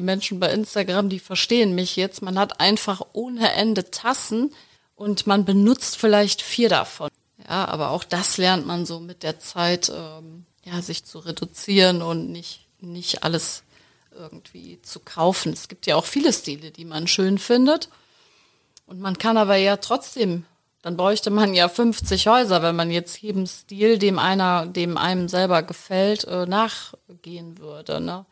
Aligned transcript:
die 0.00 0.04
Menschen 0.06 0.40
bei 0.40 0.50
Instagram, 0.50 1.10
die 1.10 1.18
verstehen 1.18 1.74
mich 1.74 1.94
jetzt. 1.94 2.22
Man 2.22 2.38
hat 2.38 2.58
einfach 2.58 3.02
ohne 3.12 3.52
Ende 3.52 3.90
Tassen 3.90 4.54
und 4.96 5.26
man 5.26 5.44
benutzt 5.44 5.98
vielleicht 5.98 6.40
vier 6.40 6.70
davon. 6.70 7.10
Ja, 7.46 7.66
aber 7.66 7.90
auch 7.90 8.02
das 8.02 8.38
lernt 8.38 8.66
man 8.66 8.86
so 8.86 8.98
mit 8.98 9.22
der 9.22 9.40
Zeit, 9.40 9.92
ähm, 9.94 10.46
ja, 10.64 10.80
sich 10.80 11.04
zu 11.04 11.18
reduzieren 11.18 12.00
und 12.00 12.32
nicht, 12.32 12.66
nicht 12.80 13.24
alles 13.24 13.62
irgendwie 14.18 14.80
zu 14.80 15.00
kaufen. 15.00 15.52
Es 15.52 15.68
gibt 15.68 15.86
ja 15.86 15.96
auch 15.96 16.06
viele 16.06 16.32
Stile, 16.32 16.70
die 16.70 16.86
man 16.86 17.06
schön 17.06 17.36
findet. 17.36 17.90
Und 18.86 19.00
man 19.00 19.18
kann 19.18 19.36
aber 19.36 19.56
ja 19.56 19.76
trotzdem, 19.76 20.46
dann 20.80 20.96
bräuchte 20.96 21.28
man 21.30 21.52
ja 21.52 21.68
50 21.68 22.26
Häuser, 22.26 22.62
wenn 22.62 22.74
man 22.74 22.90
jetzt 22.90 23.20
jedem 23.20 23.46
Stil, 23.46 23.98
dem 23.98 24.18
einer, 24.18 24.66
dem 24.66 24.96
einem 24.96 25.28
selber 25.28 25.62
gefällt, 25.62 26.24
äh, 26.24 26.46
nachgehen 26.46 27.58
würde. 27.58 28.00
Ne? 28.00 28.24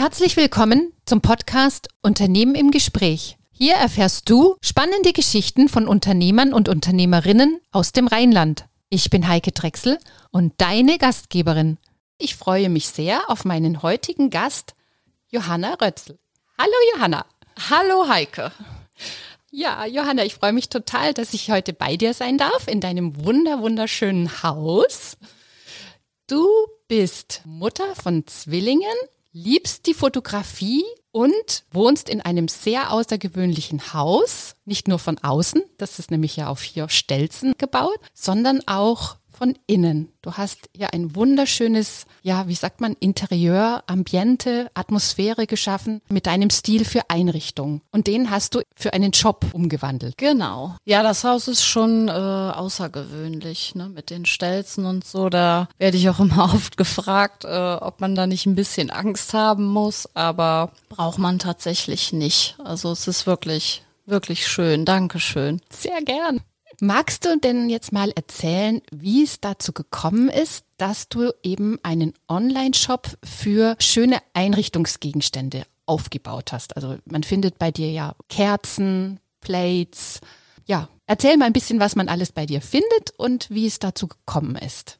Herzlich 0.00 0.38
willkommen 0.38 0.94
zum 1.04 1.20
Podcast 1.20 1.88
Unternehmen 2.00 2.54
im 2.54 2.70
Gespräch. 2.70 3.36
Hier 3.50 3.74
erfährst 3.74 4.30
du 4.30 4.56
spannende 4.62 5.12
Geschichten 5.12 5.68
von 5.68 5.86
Unternehmern 5.86 6.54
und 6.54 6.70
Unternehmerinnen 6.70 7.60
aus 7.70 7.92
dem 7.92 8.06
Rheinland. 8.06 8.64
Ich 8.88 9.10
bin 9.10 9.28
Heike 9.28 9.52
Drechsel 9.52 9.98
und 10.30 10.54
deine 10.56 10.96
Gastgeberin. 10.96 11.76
Ich 12.16 12.34
freue 12.34 12.70
mich 12.70 12.88
sehr 12.88 13.28
auf 13.28 13.44
meinen 13.44 13.82
heutigen 13.82 14.30
Gast, 14.30 14.72
Johanna 15.28 15.74
Rötzl. 15.74 16.18
Hallo 16.58 16.72
Johanna. 16.94 17.26
Hallo 17.68 18.08
Heike. 18.08 18.52
Ja, 19.50 19.84
Johanna, 19.84 20.24
ich 20.24 20.34
freue 20.34 20.54
mich 20.54 20.70
total, 20.70 21.12
dass 21.12 21.34
ich 21.34 21.50
heute 21.50 21.74
bei 21.74 21.98
dir 21.98 22.14
sein 22.14 22.38
darf 22.38 22.68
in 22.68 22.80
deinem 22.80 23.22
wunder 23.26 23.60
wunderschönen 23.60 24.42
Haus. 24.42 25.18
Du 26.26 26.48
bist 26.88 27.42
Mutter 27.44 27.94
von 27.96 28.26
Zwillingen, 28.26 28.96
liebst 29.32 29.86
die 29.86 29.94
Fotografie 29.94 30.84
und 31.12 31.64
wohnst 31.70 32.08
in 32.08 32.20
einem 32.20 32.48
sehr 32.48 32.92
außergewöhnlichen 32.92 33.92
Haus, 33.92 34.54
nicht 34.64 34.88
nur 34.88 34.98
von 34.98 35.18
außen, 35.18 35.62
das 35.78 35.98
ist 35.98 36.10
nämlich 36.10 36.36
ja 36.36 36.48
auf 36.48 36.60
vier 36.60 36.88
Stelzen 36.88 37.54
gebaut, 37.58 37.98
sondern 38.14 38.60
auch 38.66 39.16
von 39.40 39.58
innen. 39.66 40.12
Du 40.20 40.34
hast 40.34 40.68
ja 40.76 40.88
ein 40.88 41.16
wunderschönes, 41.16 42.04
ja, 42.22 42.46
wie 42.46 42.54
sagt 42.54 42.82
man, 42.82 42.94
Interieur, 43.00 43.82
Ambiente, 43.86 44.70
Atmosphäre 44.74 45.46
geschaffen 45.46 46.02
mit 46.10 46.26
deinem 46.26 46.50
Stil 46.50 46.84
für 46.84 47.08
Einrichtung. 47.08 47.80
Und 47.90 48.06
den 48.06 48.30
hast 48.30 48.54
du 48.54 48.60
für 48.76 48.92
einen 48.92 49.12
Job 49.12 49.46
umgewandelt. 49.54 50.18
Genau. 50.18 50.76
Ja, 50.84 51.02
das 51.02 51.24
Haus 51.24 51.48
ist 51.48 51.64
schon 51.64 52.08
äh, 52.08 52.10
außergewöhnlich, 52.10 53.74
ne? 53.74 53.88
Mit 53.88 54.10
den 54.10 54.26
Stelzen 54.26 54.84
und 54.84 55.06
so. 55.06 55.30
Da 55.30 55.70
werde 55.78 55.96
ich 55.96 56.10
auch 56.10 56.20
immer 56.20 56.44
oft 56.54 56.76
gefragt, 56.76 57.46
äh, 57.46 57.48
ob 57.80 58.02
man 58.02 58.14
da 58.14 58.26
nicht 58.26 58.44
ein 58.44 58.56
bisschen 58.56 58.90
Angst 58.90 59.32
haben 59.32 59.64
muss, 59.64 60.06
aber 60.14 60.72
braucht 60.90 61.18
man 61.18 61.38
tatsächlich 61.38 62.12
nicht. 62.12 62.56
Also 62.62 62.92
es 62.92 63.08
ist 63.08 63.26
wirklich 63.26 63.82
wirklich 64.04 64.46
schön. 64.46 64.84
Dankeschön. 64.84 65.60
Sehr 65.70 66.02
gern. 66.02 66.40
Magst 66.82 67.26
du 67.26 67.38
denn 67.38 67.68
jetzt 67.68 67.92
mal 67.92 68.10
erzählen, 68.10 68.80
wie 68.90 69.22
es 69.22 69.38
dazu 69.38 69.74
gekommen 69.74 70.30
ist, 70.30 70.64
dass 70.78 71.10
du 71.10 71.30
eben 71.42 71.78
einen 71.82 72.14
Online-Shop 72.26 73.18
für 73.22 73.76
schöne 73.78 74.18
Einrichtungsgegenstände 74.32 75.64
aufgebaut 75.84 76.52
hast? 76.52 76.76
Also 76.76 76.96
man 77.04 77.22
findet 77.22 77.58
bei 77.58 77.70
dir 77.70 77.90
ja 77.90 78.14
Kerzen, 78.30 79.20
Plates. 79.42 80.20
Ja, 80.64 80.88
erzähl 81.06 81.36
mal 81.36 81.44
ein 81.44 81.52
bisschen, 81.52 81.80
was 81.80 81.96
man 81.96 82.08
alles 82.08 82.32
bei 82.32 82.46
dir 82.46 82.62
findet 82.62 83.10
und 83.18 83.50
wie 83.50 83.66
es 83.66 83.78
dazu 83.78 84.08
gekommen 84.08 84.56
ist. 84.56 84.99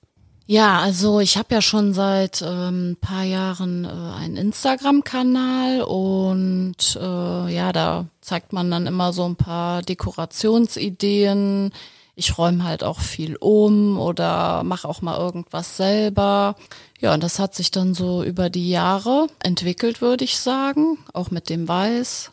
Ja, 0.51 0.81
also 0.81 1.21
ich 1.21 1.37
habe 1.37 1.55
ja 1.55 1.63
schon 1.63 1.95
seit 1.95 2.43
ähm, 2.43 2.97
paar 3.01 3.23
Jahren 3.23 3.85
äh, 3.85 3.89
einen 3.89 4.37
Instagram-Kanal 4.37 5.83
und 5.83 6.99
äh, 7.01 7.55
ja, 7.55 7.73
da 7.73 8.07
zeigt 8.21 8.53
man 8.53 8.69
dann 8.69 8.89
immer 8.89 9.13
so 9.13 9.25
ein 9.27 9.37
paar 9.37 9.83
Dekorationsideen. 9.83 11.71
Ich 12.17 12.37
räume 12.37 12.65
halt 12.65 12.83
auch 12.83 12.99
viel 12.99 13.37
um 13.37 13.97
oder 14.01 14.65
mache 14.65 14.89
auch 14.89 15.03
mal 15.03 15.19
irgendwas 15.19 15.77
selber. 15.77 16.57
Ja, 16.99 17.15
und 17.15 17.23
das 17.23 17.39
hat 17.39 17.55
sich 17.55 17.71
dann 17.71 17.95
so 17.95 18.25
über 18.25 18.51
die 18.51 18.71
Jahre 18.71 19.29
entwickelt, 19.45 20.01
würde 20.01 20.25
ich 20.25 20.37
sagen, 20.37 20.99
auch 21.13 21.31
mit 21.31 21.49
dem 21.49 21.69
Weiß. 21.69 22.33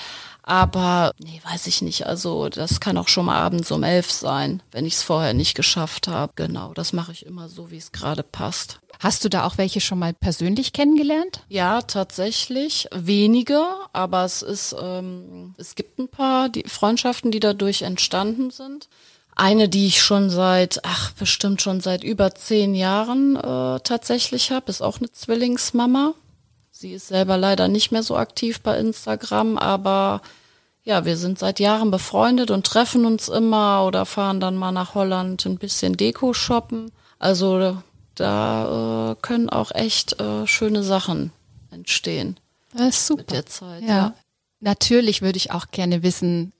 Aber 0.42 1.12
nee, 1.18 1.40
weiß 1.44 1.66
ich 1.66 1.82
nicht. 1.82 2.06
Also 2.06 2.48
das 2.48 2.78
kann 2.78 2.98
auch 2.98 3.08
schon 3.08 3.26
mal 3.26 3.36
abends 3.36 3.72
um 3.72 3.82
elf 3.82 4.12
sein, 4.12 4.62
wenn 4.70 4.86
ich 4.86 4.94
es 4.94 5.02
vorher 5.02 5.34
nicht 5.34 5.56
geschafft 5.56 6.06
habe. 6.06 6.32
Genau, 6.36 6.72
das 6.72 6.92
mache 6.92 7.10
ich 7.10 7.26
immer 7.26 7.48
so, 7.48 7.72
wie 7.72 7.76
es 7.76 7.90
gerade 7.90 8.22
passt. 8.22 8.78
Hast 9.00 9.24
du 9.24 9.28
da 9.28 9.44
auch 9.44 9.58
welche 9.58 9.80
schon 9.80 9.98
mal 9.98 10.14
persönlich 10.14 10.72
kennengelernt? 10.72 11.40
Ja, 11.48 11.82
tatsächlich. 11.82 12.88
Wenige, 12.94 13.62
aber 13.92 14.24
es 14.24 14.42
ist, 14.42 14.74
ähm, 14.80 15.54
es 15.58 15.74
gibt 15.74 15.98
ein 15.98 16.08
paar 16.08 16.48
die 16.48 16.64
Freundschaften, 16.66 17.30
die 17.30 17.40
dadurch 17.40 17.82
entstanden 17.82 18.50
sind. 18.50 18.88
Eine, 19.36 19.68
die 19.68 19.86
ich 19.86 20.02
schon 20.02 20.30
seit, 20.30 20.80
ach, 20.84 21.12
bestimmt 21.12 21.60
schon 21.60 21.80
seit 21.80 22.02
über 22.02 22.34
zehn 22.34 22.74
Jahren 22.74 23.36
äh, 23.36 23.80
tatsächlich 23.80 24.50
habe, 24.50 24.70
ist 24.70 24.80
auch 24.80 24.98
eine 24.98 25.10
Zwillingsmama. 25.12 26.14
Sie 26.70 26.92
ist 26.92 27.08
selber 27.08 27.36
leider 27.36 27.68
nicht 27.68 27.92
mehr 27.92 28.02
so 28.02 28.16
aktiv 28.16 28.60
bei 28.60 28.78
Instagram, 28.78 29.58
aber 29.58 30.22
ja, 30.84 31.04
wir 31.04 31.18
sind 31.18 31.38
seit 31.38 31.60
Jahren 31.60 31.90
befreundet 31.90 32.50
und 32.50 32.64
treffen 32.64 33.04
uns 33.04 33.28
immer 33.28 33.84
oder 33.84 34.06
fahren 34.06 34.40
dann 34.40 34.56
mal 34.56 34.72
nach 34.72 34.94
Holland 34.94 35.44
ein 35.44 35.58
bisschen 35.58 35.98
Deko 35.98 36.32
shoppen. 36.32 36.90
Also 37.18 37.76
da 38.14 39.10
äh, 39.12 39.16
können 39.20 39.50
auch 39.50 39.70
echt 39.70 40.18
äh, 40.18 40.46
schöne 40.46 40.82
Sachen 40.82 41.32
entstehen. 41.70 42.40
Das 42.72 42.88
ist 42.88 43.06
super. 43.06 43.20
Mit 43.20 43.30
der 43.32 43.46
Zeit. 43.46 43.82
Ja. 43.82 43.88
ja. 43.88 44.14
Natürlich 44.60 45.20
würde 45.20 45.36
ich 45.36 45.50
auch 45.50 45.70
gerne 45.70 46.02
wissen, 46.02 46.52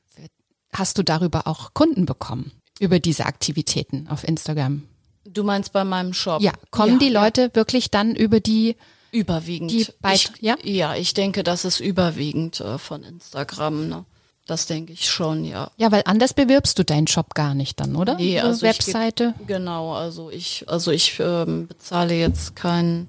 hast 0.73 0.99
du 0.99 1.03
darüber 1.03 1.47
auch 1.47 1.73
Kunden 1.73 2.05
bekommen? 2.05 2.53
Über 2.79 2.99
diese 2.99 3.27
Aktivitäten 3.27 4.07
auf 4.09 4.27
Instagram? 4.27 4.83
Du 5.25 5.43
meinst 5.43 5.73
bei 5.73 5.85
meinem 5.85 6.13
Shop? 6.13 6.41
Ja, 6.43 6.53
kommen 6.71 6.95
ja, 6.95 6.99
die 6.99 7.09
Leute 7.09 7.43
ja. 7.43 7.55
wirklich 7.55 7.91
dann 7.91 8.15
über 8.15 8.41
die 8.41 8.77
Überwiegend. 9.13 9.71
Die 9.71 9.87
ich, 10.13 10.31
ja? 10.41 10.57
ja, 10.63 10.95
ich 10.95 11.15
denke, 11.15 11.43
das 11.43 11.65
ist 11.65 11.81
überwiegend 11.81 12.61
äh, 12.61 12.77
von 12.77 13.03
Instagram. 13.03 13.89
Ne? 13.89 14.05
Das 14.47 14.67
denke 14.67 14.93
ich 14.93 15.09
schon, 15.09 15.45
ja. 15.45 15.71
Ja, 15.77 15.91
weil 15.91 16.03
anders 16.07 16.35
bewirbst 16.35 16.79
du 16.79 16.85
deinen 16.85 17.07
Shop 17.07 17.35
gar 17.35 17.55
nicht 17.55 17.81
dann, 17.81 17.97
oder? 17.97 18.17
Nee, 18.17 18.39
also 18.41 18.63
Webseite. 18.63 19.35
Genau, 19.47 19.95
also 19.95 20.31
ich, 20.31 20.65
also 20.69 20.91
ich 20.91 21.19
ähm, 21.19 21.67
bezahle 21.67 22.15
jetzt 22.15 22.57
kein 22.57 23.09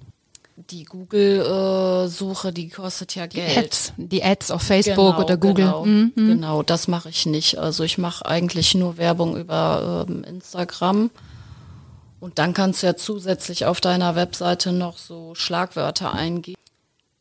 die 0.69 0.83
Google-Suche, 0.83 2.49
äh, 2.49 2.53
die 2.53 2.69
kostet 2.69 3.15
ja 3.15 3.25
Geld. 3.25 3.53
Die 3.53 3.57
Ads, 3.57 3.93
die 3.97 4.23
Ads 4.23 4.51
auf 4.51 4.61
Facebook 4.61 5.15
genau, 5.15 5.23
oder 5.23 5.37
Google. 5.37 5.65
Genau, 5.65 5.85
mhm. 5.85 6.11
genau 6.15 6.63
das 6.63 6.87
mache 6.87 7.09
ich 7.09 7.25
nicht. 7.25 7.57
Also 7.57 7.83
ich 7.83 7.97
mache 7.97 8.25
eigentlich 8.25 8.75
nur 8.75 8.97
Werbung 8.97 9.37
über 9.37 10.05
ähm, 10.09 10.23
Instagram. 10.23 11.09
Und 12.19 12.39
dann 12.39 12.53
kannst 12.53 12.81
du 12.81 12.87
ja 12.87 12.95
zusätzlich 12.95 13.65
auf 13.65 13.79
deiner 13.79 14.15
Webseite 14.15 14.71
noch 14.71 14.97
so 14.97 15.35
Schlagwörter 15.35 16.13
eingeben. 16.13 16.59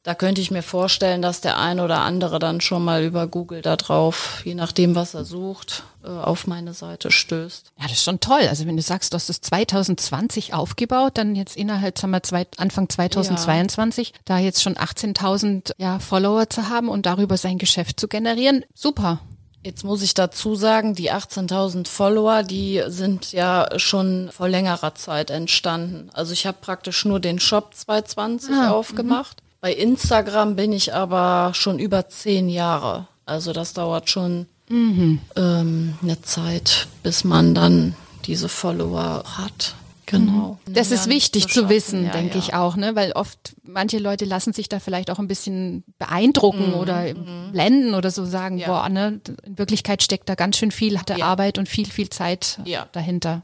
Da 0.07 0.15
könnte 0.15 0.41
ich 0.41 0.53
mir 0.53 0.63
vorstellen, 0.63 1.21
dass 1.21 1.41
der 1.41 1.59
ein 1.59 1.81
oder 1.81 2.03
andere 2.03 2.39
dann 2.39 2.61
schon 2.61 2.85
mal 2.85 3.03
über 3.03 3.27
Google 3.27 3.61
da 3.61 3.75
drauf, 3.75 4.41
je 4.45 4.55
nachdem, 4.55 4.95
was 4.95 5.15
er 5.15 5.25
sucht, 5.25 5.83
äh, 6.05 6.07
auf 6.07 6.47
meine 6.47 6.75
Seite 6.75 7.11
stößt. 7.11 7.73
Ja, 7.77 7.83
das 7.89 7.95
ist 7.95 8.05
schon 8.05 8.21
toll. 8.21 8.43
Also 8.49 8.69
wenn 8.69 8.77
du 8.77 8.83
sagst, 8.83 9.13
du 9.13 9.17
hast 9.17 9.29
es 9.29 9.41
2020 9.41 10.55
aufgebaut, 10.55 11.19
dann 11.19 11.35
jetzt 11.35 11.57
innerhalb, 11.57 11.99
sagen 11.99 12.13
wir, 12.13 12.23
zwei, 12.23 12.47
Anfang 12.57 12.89
2022, 12.89 14.11
ja. 14.11 14.15
da 14.27 14.39
jetzt 14.39 14.63
schon 14.63 14.75
18.000 14.77 15.73
ja, 15.77 15.99
Follower 15.99 16.49
zu 16.49 16.69
haben 16.69 16.89
und 16.89 17.05
darüber 17.05 17.37
sein 17.37 17.59
Geschäft 17.59 17.99
zu 17.99 18.07
generieren, 18.07 18.65
super. 18.75 19.19
Jetzt 19.65 19.83
muss 19.83 20.03
ich 20.03 20.15
dazu 20.15 20.55
sagen, 20.55 20.95
die 20.95 21.11
18.000 21.11 21.89
Follower, 21.89 22.45
die 22.45 22.81
sind 22.87 23.33
ja 23.33 23.67
schon 23.77 24.31
vor 24.31 24.49
längerer 24.49 24.95
Zeit 24.95 25.33
entstanden. 25.33 26.11
Also 26.13 26.33
ich 26.33 26.47
habe 26.47 26.59
praktisch 26.61 27.05
nur 27.05 27.19
den 27.19 27.41
Shop 27.41 27.75
220 27.75 28.55
ah, 28.55 28.71
aufgemacht. 28.71 29.43
Bei 29.67 29.73
Instagram 29.73 30.55
bin 30.55 30.73
ich 30.73 30.95
aber 30.95 31.51
schon 31.53 31.81
über 31.81 32.09
zehn 32.09 32.49
Jahre. 32.49 33.09
Also 33.25 33.53
das 33.53 33.73
dauert 33.73 34.09
schon 34.09 34.47
mhm. 34.69 35.19
ähm, 35.35 35.99
eine 36.01 36.23
Zeit, 36.23 36.87
bis 37.03 37.25
man 37.25 37.53
dann 37.53 37.97
diese 38.27 38.49
Follower 38.49 39.25
hat. 39.27 39.75
Genau. 40.07 40.59
Mhm. 40.67 40.75
Das 40.75 40.93
ist 40.93 41.09
wichtig 41.09 41.49
zu, 41.49 41.63
zu 41.63 41.69
wissen, 41.69 42.05
ja, 42.05 42.13
denke 42.13 42.39
ja. 42.39 42.45
ich 42.45 42.55
auch, 42.55 42.77
ne? 42.77 42.95
Weil 42.95 43.13
oft 43.13 43.57
manche 43.65 43.99
Leute 43.99 44.25
lassen 44.25 44.53
sich 44.53 44.69
da 44.69 44.79
vielleicht 44.79 45.11
auch 45.11 45.19
ein 45.19 45.27
bisschen 45.27 45.83
beeindrucken 45.99 46.69
mhm. 46.69 46.75
oder 46.75 47.03
mhm. 47.15 47.51
blenden 47.53 47.95
oder 47.95 48.13
so 48.13 48.25
sagen, 48.25 48.59
ja. 48.59 48.69
boah, 48.69 48.89
ne, 48.89 49.21
in 49.45 49.59
Wirklichkeit 49.59 50.05
steckt 50.05 50.29
da 50.29 50.37
ganz 50.37 50.57
schön 50.57 50.71
viel 50.71 50.97
harte 50.99 51.23
Arbeit 51.23 51.59
und 51.59 51.69
viel, 51.69 51.87
viel 51.87 52.09
Zeit 52.09 52.61
dahinter. 52.93 53.43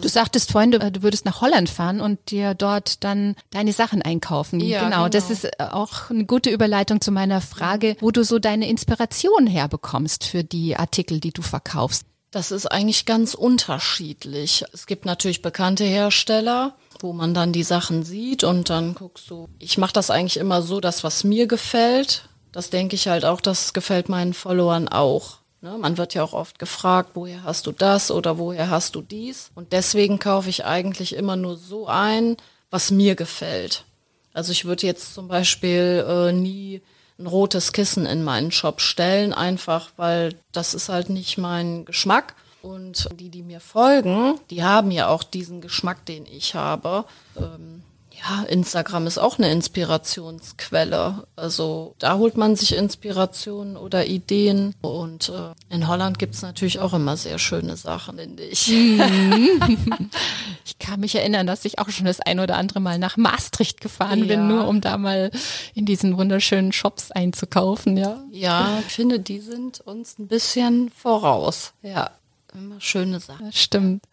du 0.00 0.08
sagtest 0.08 0.50
vorhin, 0.50 0.72
du, 0.72 0.78
du, 0.90 1.02
würdest 1.02 1.24
nach 1.24 1.40
Holland 1.40 1.70
fahren 1.70 2.00
und 2.00 2.30
dir 2.30 2.54
dort 2.54 3.04
dann 3.04 3.36
deine 3.50 3.72
Sachen 3.72 4.02
einkaufen. 4.02 4.58
Genau. 4.58 4.84
genau. 4.84 5.08
Das 5.08 5.30
ist 5.30 5.60
auch 5.60 6.10
eine 6.10 6.24
gute 6.24 6.50
Überleitung 6.50 7.00
zu 7.00 7.12
meiner 7.12 7.40
Frage, 7.40 7.96
wo 8.00 8.10
du 8.10 8.24
so 8.24 8.40
deine 8.40 8.68
Inspiration 8.68 9.46
herbekommst 9.46 10.24
für 10.24 10.42
die 10.42 10.76
Artikel, 10.76 11.20
die 11.20 11.32
du 11.32 11.42
verkaufst. 11.42 12.06
Das 12.32 12.50
ist 12.50 12.66
eigentlich 12.66 13.04
ganz 13.04 13.34
unterschiedlich. 13.34 14.64
Es 14.72 14.86
gibt 14.86 15.04
natürlich 15.04 15.42
bekannte 15.42 15.84
Hersteller, 15.84 16.74
wo 17.00 17.12
man 17.12 17.34
dann 17.34 17.52
die 17.52 17.62
Sachen 17.62 18.04
sieht 18.04 18.42
und 18.42 18.70
dann 18.70 18.94
guckst 18.94 19.28
du. 19.28 19.48
Ich 19.58 19.76
mache 19.76 19.92
das 19.92 20.10
eigentlich 20.10 20.38
immer 20.38 20.62
so, 20.62 20.80
dass 20.80 21.04
was 21.04 21.24
mir 21.24 21.46
gefällt, 21.46 22.28
das 22.50 22.70
denke 22.70 22.96
ich 22.96 23.08
halt 23.08 23.26
auch, 23.26 23.42
das 23.42 23.74
gefällt 23.74 24.08
meinen 24.08 24.32
Followern 24.32 24.88
auch. 24.88 25.38
Ne? 25.60 25.76
Man 25.78 25.98
wird 25.98 26.14
ja 26.14 26.22
auch 26.22 26.32
oft 26.32 26.58
gefragt, 26.58 27.10
woher 27.14 27.44
hast 27.44 27.66
du 27.66 27.72
das 27.72 28.10
oder 28.10 28.38
woher 28.38 28.70
hast 28.70 28.94
du 28.94 29.02
dies? 29.02 29.50
Und 29.54 29.72
deswegen 29.72 30.18
kaufe 30.18 30.48
ich 30.48 30.64
eigentlich 30.64 31.14
immer 31.14 31.36
nur 31.36 31.56
so 31.56 31.86
ein, 31.86 32.38
was 32.70 32.90
mir 32.90 33.14
gefällt. 33.14 33.84
Also 34.32 34.52
ich 34.52 34.64
würde 34.64 34.86
jetzt 34.86 35.12
zum 35.12 35.28
Beispiel 35.28 36.04
äh, 36.08 36.32
nie 36.32 36.80
ein 37.22 37.26
rotes 37.26 37.72
Kissen 37.72 38.06
in 38.06 38.24
meinen 38.24 38.52
Shop 38.52 38.80
stellen, 38.80 39.32
einfach 39.32 39.90
weil 39.96 40.34
das 40.52 40.74
ist 40.74 40.88
halt 40.88 41.08
nicht 41.08 41.38
mein 41.38 41.84
Geschmack. 41.84 42.34
Und 42.62 43.08
die, 43.18 43.28
die 43.28 43.42
mir 43.42 43.60
folgen, 43.60 44.38
die 44.50 44.62
haben 44.62 44.92
ja 44.92 45.08
auch 45.08 45.24
diesen 45.24 45.60
Geschmack, 45.60 46.06
den 46.06 46.26
ich 46.26 46.54
habe. 46.54 47.04
Ähm, 47.36 47.81
ja, 48.22 48.44
Instagram 48.44 49.06
ist 49.06 49.18
auch 49.18 49.38
eine 49.38 49.50
Inspirationsquelle. 49.50 51.26
Also 51.34 51.94
da 51.98 52.18
holt 52.18 52.36
man 52.36 52.54
sich 52.54 52.76
Inspirationen 52.76 53.76
oder 53.76 54.06
Ideen. 54.06 54.74
Und 54.80 55.28
äh, 55.28 55.74
in 55.74 55.88
Holland 55.88 56.18
gibt's 56.18 56.42
natürlich 56.42 56.78
auch 56.78 56.94
immer 56.94 57.16
sehr 57.16 57.38
schöne 57.38 57.76
Sachen, 57.76 58.18
finde 58.18 58.44
ich. 58.44 58.70
ich 60.64 60.78
kann 60.78 61.00
mich 61.00 61.16
erinnern, 61.16 61.46
dass 61.46 61.64
ich 61.64 61.78
auch 61.80 61.88
schon 61.90 62.06
das 62.06 62.20
ein 62.20 62.38
oder 62.38 62.56
andere 62.56 62.80
Mal 62.80 62.98
nach 62.98 63.16
Maastricht 63.16 63.80
gefahren 63.80 64.20
ja. 64.20 64.26
bin, 64.26 64.46
nur 64.46 64.68
um 64.68 64.80
da 64.80 64.98
mal 64.98 65.30
in 65.74 65.84
diesen 65.84 66.16
wunderschönen 66.16 66.72
Shops 66.72 67.10
einzukaufen, 67.10 67.96
ja. 67.96 68.22
Ja, 68.30 68.78
ich 68.86 68.92
finde, 68.92 69.18
die 69.18 69.40
sind 69.40 69.80
uns 69.80 70.18
ein 70.18 70.28
bisschen 70.28 70.90
voraus. 70.90 71.72
Ja, 71.82 72.10
immer 72.54 72.80
schöne 72.80 73.18
Sachen. 73.18 73.46
Das 73.46 73.60
stimmt. 73.60 74.04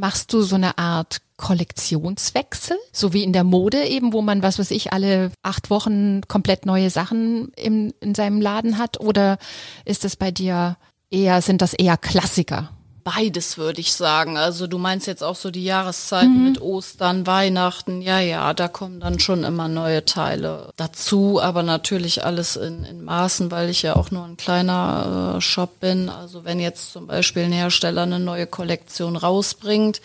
Machst 0.00 0.32
du 0.32 0.40
so 0.40 0.54
eine 0.54 0.78
Art 0.78 1.20
Kollektionswechsel, 1.36 2.78
so 2.90 3.12
wie 3.12 3.22
in 3.22 3.34
der 3.34 3.44
Mode 3.44 3.84
eben, 3.84 4.14
wo 4.14 4.22
man, 4.22 4.42
was 4.42 4.58
weiß 4.58 4.70
ich, 4.70 4.94
alle 4.94 5.30
acht 5.42 5.68
Wochen 5.68 6.22
komplett 6.22 6.64
neue 6.64 6.88
Sachen 6.88 7.52
im, 7.54 7.92
in 8.00 8.14
seinem 8.14 8.40
Laden 8.40 8.78
hat? 8.78 8.98
Oder 8.98 9.36
ist 9.84 10.04
das 10.04 10.16
bei 10.16 10.30
dir 10.30 10.78
eher, 11.10 11.42
sind 11.42 11.60
das 11.60 11.74
eher 11.74 11.98
Klassiker? 11.98 12.70
Beides 13.02 13.56
würde 13.56 13.80
ich 13.80 13.92
sagen. 13.92 14.36
Also 14.36 14.66
du 14.66 14.78
meinst 14.78 15.06
jetzt 15.06 15.22
auch 15.22 15.36
so 15.36 15.50
die 15.50 15.64
Jahreszeiten 15.64 16.38
mhm. 16.38 16.44
mit 16.44 16.60
Ostern, 16.60 17.26
Weihnachten. 17.26 18.02
Ja, 18.02 18.20
ja, 18.20 18.52
da 18.52 18.68
kommen 18.68 19.00
dann 19.00 19.20
schon 19.20 19.44
immer 19.44 19.68
neue 19.68 20.04
Teile 20.04 20.72
dazu, 20.76 21.40
aber 21.40 21.62
natürlich 21.62 22.24
alles 22.24 22.56
in, 22.56 22.84
in 22.84 23.04
Maßen, 23.04 23.50
weil 23.50 23.70
ich 23.70 23.82
ja 23.82 23.96
auch 23.96 24.10
nur 24.10 24.24
ein 24.24 24.36
kleiner 24.36 25.36
äh, 25.36 25.40
Shop 25.40 25.80
bin. 25.80 26.08
Also 26.08 26.44
wenn 26.44 26.60
jetzt 26.60 26.92
zum 26.92 27.06
Beispiel 27.06 27.44
ein 27.44 27.52
Hersteller 27.52 28.02
eine 28.02 28.20
neue 28.20 28.46
Kollektion 28.46 29.16
rausbringt, 29.16 30.00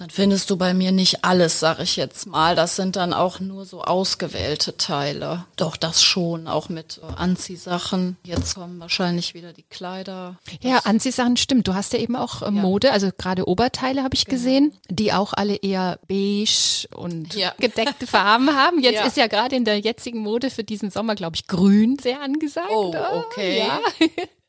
dann 0.00 0.08
findest 0.08 0.48
du 0.48 0.56
bei 0.56 0.72
mir 0.72 0.92
nicht 0.92 1.26
alles, 1.26 1.60
sag 1.60 1.78
ich 1.78 1.96
jetzt 1.96 2.26
mal. 2.26 2.56
Das 2.56 2.74
sind 2.74 2.96
dann 2.96 3.12
auch 3.12 3.38
nur 3.38 3.66
so 3.66 3.82
ausgewählte 3.82 4.78
Teile. 4.78 5.44
Doch, 5.56 5.76
das 5.76 6.02
schon, 6.02 6.48
auch 6.48 6.70
mit 6.70 7.02
äh, 7.02 7.20
Anziehsachen. 7.20 8.16
Jetzt 8.24 8.54
kommen 8.54 8.80
wahrscheinlich 8.80 9.34
wieder 9.34 9.52
die 9.52 9.64
Kleider. 9.64 10.38
Ja, 10.62 10.78
Anziehsachen 10.84 11.36
stimmt. 11.36 11.68
Du 11.68 11.74
hast 11.74 11.92
ja 11.92 11.98
eben 11.98 12.16
auch 12.16 12.40
äh, 12.40 12.50
Mode, 12.50 12.92
also 12.92 13.10
gerade 13.14 13.46
Oberteile 13.46 14.02
habe 14.02 14.14
ich 14.14 14.24
genau. 14.24 14.38
gesehen, 14.38 14.72
die 14.88 15.12
auch 15.12 15.34
alle 15.34 15.56
eher 15.56 15.98
beige 16.08 16.88
und 16.94 17.34
ja. 17.34 17.52
gedeckte 17.58 18.06
Farben 18.06 18.56
haben. 18.56 18.82
Jetzt 18.82 19.00
ja. 19.00 19.04
ist 19.04 19.18
ja 19.18 19.26
gerade 19.26 19.54
in 19.54 19.66
der 19.66 19.80
jetzigen 19.80 20.20
Mode 20.20 20.48
für 20.48 20.64
diesen 20.64 20.90
Sommer, 20.90 21.14
glaube 21.14 21.36
ich, 21.36 21.46
grün 21.46 21.98
sehr 21.98 22.22
angesagt. 22.22 22.70
Oh, 22.70 22.94
okay. 23.26 23.58
Ja. 23.58 23.80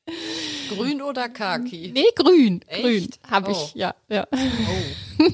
Grün 0.69 1.01
oder 1.01 1.29
Kaki? 1.29 1.91
Nee, 1.93 2.05
grün. 2.15 2.61
Echt? 2.67 2.83
Grün 2.83 3.09
habe 3.29 3.51
ich, 3.51 3.57
oh. 3.57 3.71
ja. 3.75 3.95
ja. 4.09 4.27
Oh. 4.31 5.25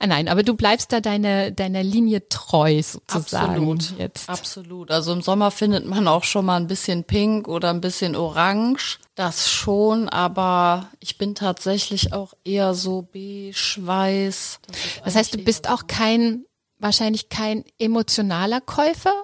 Nein, 0.06 0.28
aber 0.28 0.42
du 0.42 0.54
bleibst 0.54 0.92
da 0.92 1.00
deine, 1.00 1.52
deiner 1.52 1.82
Linie 1.82 2.28
treu 2.28 2.82
sozusagen. 2.82 3.52
Absolut. 3.52 3.98
Jetzt. 3.98 4.28
Absolut. 4.28 4.90
Also 4.90 5.12
im 5.12 5.22
Sommer 5.22 5.50
findet 5.50 5.86
man 5.86 6.08
auch 6.08 6.24
schon 6.24 6.46
mal 6.46 6.56
ein 6.56 6.66
bisschen 6.66 7.04
pink 7.04 7.48
oder 7.48 7.70
ein 7.70 7.80
bisschen 7.80 8.16
orange. 8.16 8.98
Das 9.14 9.50
schon, 9.50 10.08
aber 10.08 10.88
ich 11.00 11.18
bin 11.18 11.34
tatsächlich 11.34 12.12
auch 12.12 12.32
eher 12.44 12.74
so 12.74 13.02
beige, 13.02 13.76
weiß. 13.78 14.60
Das, 14.66 14.76
das 15.04 15.14
heißt, 15.16 15.34
du 15.34 15.38
bist 15.38 15.68
auch 15.68 15.86
kein, 15.86 16.44
wahrscheinlich 16.78 17.28
kein 17.28 17.64
emotionaler 17.78 18.60
Käufer, 18.60 19.14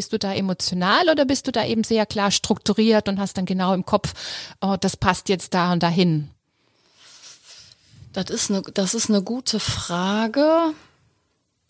Bist 0.00 0.14
du 0.14 0.18
da 0.18 0.32
emotional 0.32 1.10
oder 1.10 1.26
bist 1.26 1.46
du 1.46 1.52
da 1.52 1.62
eben 1.62 1.84
sehr 1.84 2.06
klar 2.06 2.30
strukturiert 2.30 3.06
und 3.06 3.20
hast 3.20 3.36
dann 3.36 3.44
genau 3.44 3.74
im 3.74 3.84
Kopf, 3.84 4.14
oh, 4.62 4.76
das 4.80 4.96
passt 4.96 5.28
jetzt 5.28 5.52
da 5.52 5.74
und 5.74 5.82
dahin? 5.82 6.30
Das 8.14 8.30
ist 8.30 8.50
eine, 8.50 8.62
das 8.62 8.94
ist 8.94 9.10
eine 9.10 9.20
gute 9.20 9.60
Frage. 9.60 10.72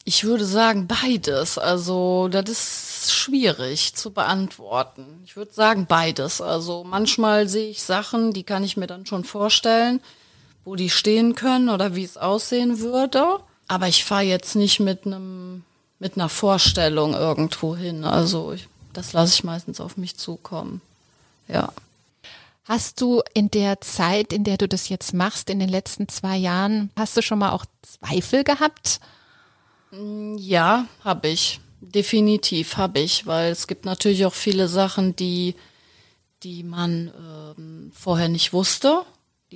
Ich 0.04 0.22
würde 0.22 0.44
sagen 0.44 0.86
beides. 0.86 1.58
Also 1.58 2.28
das 2.28 2.48
ist 2.48 3.12
schwierig 3.12 3.96
zu 3.96 4.12
beantworten. 4.12 5.06
Ich 5.24 5.34
würde 5.34 5.52
sagen 5.52 5.86
beides. 5.88 6.40
Also 6.40 6.84
manchmal 6.84 7.48
sehe 7.48 7.70
ich 7.70 7.82
Sachen, 7.82 8.32
die 8.32 8.44
kann 8.44 8.62
ich 8.62 8.76
mir 8.76 8.86
dann 8.86 9.06
schon 9.06 9.24
vorstellen, 9.24 10.00
wo 10.64 10.76
die 10.76 10.88
stehen 10.88 11.34
können 11.34 11.68
oder 11.68 11.96
wie 11.96 12.04
es 12.04 12.16
aussehen 12.16 12.78
würde. 12.78 13.40
Aber 13.66 13.88
ich 13.88 14.04
fahre 14.04 14.22
jetzt 14.22 14.54
nicht 14.54 14.78
mit 14.78 15.04
einem 15.04 15.64
mit 16.00 16.16
einer 16.16 16.28
Vorstellung 16.28 17.14
irgendwo 17.14 17.76
hin. 17.76 18.04
Also 18.04 18.52
ich, 18.52 18.66
das 18.92 19.12
lasse 19.12 19.34
ich 19.34 19.44
meistens 19.44 19.80
auf 19.80 19.96
mich 19.96 20.16
zukommen. 20.16 20.80
Ja. 21.46 21.72
Hast 22.64 23.00
du 23.00 23.22
in 23.34 23.50
der 23.50 23.80
Zeit, 23.80 24.32
in 24.32 24.44
der 24.44 24.56
du 24.56 24.66
das 24.66 24.88
jetzt 24.88 25.12
machst, 25.12 25.50
in 25.50 25.58
den 25.58 25.68
letzten 25.68 26.08
zwei 26.08 26.36
Jahren, 26.36 26.90
hast 26.96 27.16
du 27.16 27.22
schon 27.22 27.38
mal 27.38 27.50
auch 27.50 27.64
Zweifel 27.82 28.44
gehabt? 28.44 29.00
Ja, 29.92 30.86
habe 31.04 31.28
ich. 31.28 31.60
Definitiv 31.80 32.76
habe 32.76 33.00
ich, 33.00 33.26
weil 33.26 33.50
es 33.50 33.66
gibt 33.66 33.86
natürlich 33.86 34.26
auch 34.26 34.34
viele 34.34 34.68
Sachen, 34.68 35.16
die, 35.16 35.54
die 36.42 36.62
man 36.62 37.10
ähm, 37.18 37.90
vorher 37.94 38.28
nicht 38.28 38.52
wusste. 38.52 39.02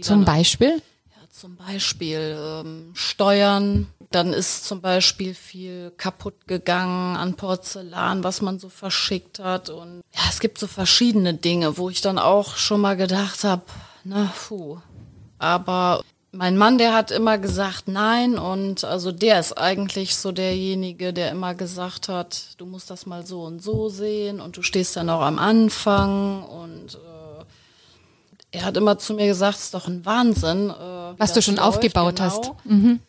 Zum 0.00 0.24
Beispiel? 0.24 0.82
Ja, 1.10 1.28
zum 1.30 1.56
Beispiel 1.56 2.36
ähm, 2.36 2.90
Steuern. 2.94 3.86
Dann 4.14 4.32
ist 4.32 4.64
zum 4.64 4.80
Beispiel 4.80 5.34
viel 5.34 5.92
kaputt 5.96 6.46
gegangen 6.46 7.16
an 7.16 7.34
Porzellan, 7.34 8.22
was 8.22 8.42
man 8.42 8.60
so 8.60 8.68
verschickt 8.68 9.40
hat. 9.40 9.70
Und 9.70 10.02
ja, 10.14 10.20
es 10.30 10.38
gibt 10.38 10.58
so 10.58 10.68
verschiedene 10.68 11.34
Dinge, 11.34 11.76
wo 11.78 11.90
ich 11.90 12.00
dann 12.00 12.18
auch 12.20 12.54
schon 12.54 12.80
mal 12.80 12.96
gedacht 12.96 13.42
habe, 13.42 13.62
na, 14.04 14.32
puh. 14.46 14.78
Aber 15.38 16.04
mein 16.30 16.56
Mann, 16.56 16.78
der 16.78 16.94
hat 16.94 17.10
immer 17.10 17.38
gesagt 17.38 17.88
nein 17.88 18.38
und 18.38 18.84
also 18.84 19.10
der 19.10 19.40
ist 19.40 19.58
eigentlich 19.58 20.14
so 20.14 20.30
derjenige, 20.30 21.12
der 21.12 21.30
immer 21.30 21.54
gesagt 21.54 22.08
hat, 22.08 22.54
du 22.58 22.66
musst 22.66 22.90
das 22.90 23.06
mal 23.06 23.26
so 23.26 23.42
und 23.42 23.62
so 23.62 23.88
sehen 23.88 24.40
und 24.40 24.56
du 24.56 24.62
stehst 24.62 24.96
dann 24.96 25.10
auch 25.10 25.22
am 25.22 25.40
Anfang 25.40 26.44
und 26.44 26.94
äh, 26.94 27.44
er 28.58 28.64
hat 28.64 28.76
immer 28.76 28.96
zu 28.98 29.14
mir 29.14 29.26
gesagt, 29.26 29.58
es 29.58 29.64
ist 29.64 29.74
doch 29.74 29.88
ein 29.88 30.04
Wahnsinn. 30.06 30.70
Äh, 30.70 31.18
Was 31.18 31.32
du 31.32 31.42
schon 31.42 31.56
läuft, 31.56 31.68
aufgebaut 31.68 32.16
genau. 32.16 32.26
hast. 32.28 32.52
Mhm. 32.64 33.00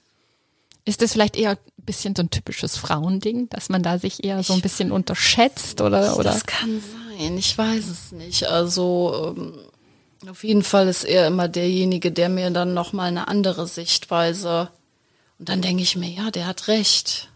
Ist 0.86 1.02
das 1.02 1.14
vielleicht 1.14 1.36
eher 1.36 1.52
ein 1.52 1.86
bisschen 1.86 2.16
so 2.16 2.22
ein 2.22 2.30
typisches 2.30 2.78
Frauending, 2.78 3.50
dass 3.50 3.70
man 3.70 3.82
da 3.82 3.98
sich 3.98 4.24
eher 4.24 4.42
so 4.44 4.54
ein 4.54 4.62
bisschen 4.62 4.92
unterschätzt 4.92 5.82
oder, 5.82 6.16
oder? 6.16 6.24
Das 6.24 6.46
kann 6.46 6.80
sein, 7.18 7.38
ich 7.38 7.58
weiß 7.58 7.88
es 7.88 8.12
nicht. 8.12 8.48
Also 8.48 9.36
ähm, 9.36 10.30
auf 10.30 10.44
jeden 10.44 10.64
Fall 10.64 10.88
ist 10.88 11.04
er 11.04 11.28
immer 11.28 11.48
derjenige, 11.48 12.12
der 12.12 12.30
mir 12.30 12.52
dann 12.52 12.74
nochmal 12.74 13.08
eine 13.08 13.28
andere 13.28 13.68
Sichtweise. 13.68 14.70
Und 15.40 15.50
dann 15.50 15.62
denke 15.62 15.82
ich 15.82 15.96
mir, 15.96 16.10
ja, 16.10 16.30
der 16.30 16.46
hat 16.46 16.68
recht. 16.68 17.30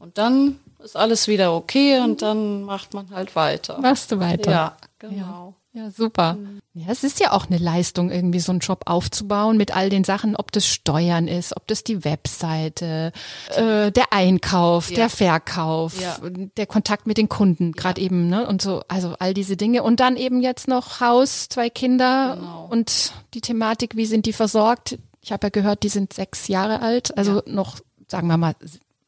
Und 0.00 0.18
dann 0.18 0.58
ist 0.82 0.96
alles 0.96 1.28
wieder 1.28 1.54
okay 1.54 2.00
und 2.00 2.22
dann 2.22 2.62
macht 2.62 2.94
man 2.94 3.10
halt 3.10 3.34
weiter. 3.36 3.80
Machst 3.80 4.12
du 4.12 4.20
weiter? 4.20 4.50
Ja, 4.50 4.76
genau. 4.98 5.54
Ja, 5.72 5.84
ja 5.84 5.90
super. 5.90 6.34
Mhm. 6.34 6.60
Ja, 6.78 6.92
es 6.92 7.02
ist 7.02 7.18
ja 7.18 7.32
auch 7.32 7.46
eine 7.46 7.58
Leistung, 7.58 8.08
irgendwie 8.08 8.38
so 8.38 8.52
einen 8.52 8.60
Job 8.60 8.82
aufzubauen 8.86 9.56
mit 9.56 9.74
all 9.74 9.90
den 9.90 10.04
Sachen, 10.04 10.36
ob 10.36 10.52
das 10.52 10.64
Steuern 10.64 11.26
ist, 11.26 11.56
ob 11.56 11.66
das 11.66 11.82
die 11.82 12.04
Webseite, 12.04 13.12
äh, 13.56 13.90
der 13.90 14.12
Einkauf, 14.12 14.90
ja. 14.90 14.96
der 14.96 15.10
Verkauf, 15.10 16.00
ja. 16.00 16.16
der 16.56 16.66
Kontakt 16.66 17.08
mit 17.08 17.18
den 17.18 17.28
Kunden, 17.28 17.72
gerade 17.72 18.00
eben, 18.00 18.28
ne? 18.28 18.46
Und 18.46 18.62
so, 18.62 18.82
also 18.86 19.16
all 19.18 19.34
diese 19.34 19.56
Dinge. 19.56 19.82
Und 19.82 19.98
dann 19.98 20.16
eben 20.16 20.40
jetzt 20.40 20.68
noch 20.68 21.00
Haus, 21.00 21.48
zwei 21.48 21.68
Kinder 21.68 22.36
genau. 22.36 22.68
und 22.70 23.12
die 23.34 23.40
Thematik, 23.40 23.96
wie 23.96 24.06
sind 24.06 24.26
die 24.26 24.32
versorgt? 24.32 24.98
Ich 25.20 25.32
habe 25.32 25.46
ja 25.46 25.50
gehört, 25.50 25.82
die 25.82 25.88
sind 25.88 26.12
sechs 26.12 26.46
Jahre 26.46 26.80
alt, 26.80 27.18
also 27.18 27.42
noch, 27.46 27.80
sagen 28.06 28.28
wir 28.28 28.36
mal, 28.36 28.54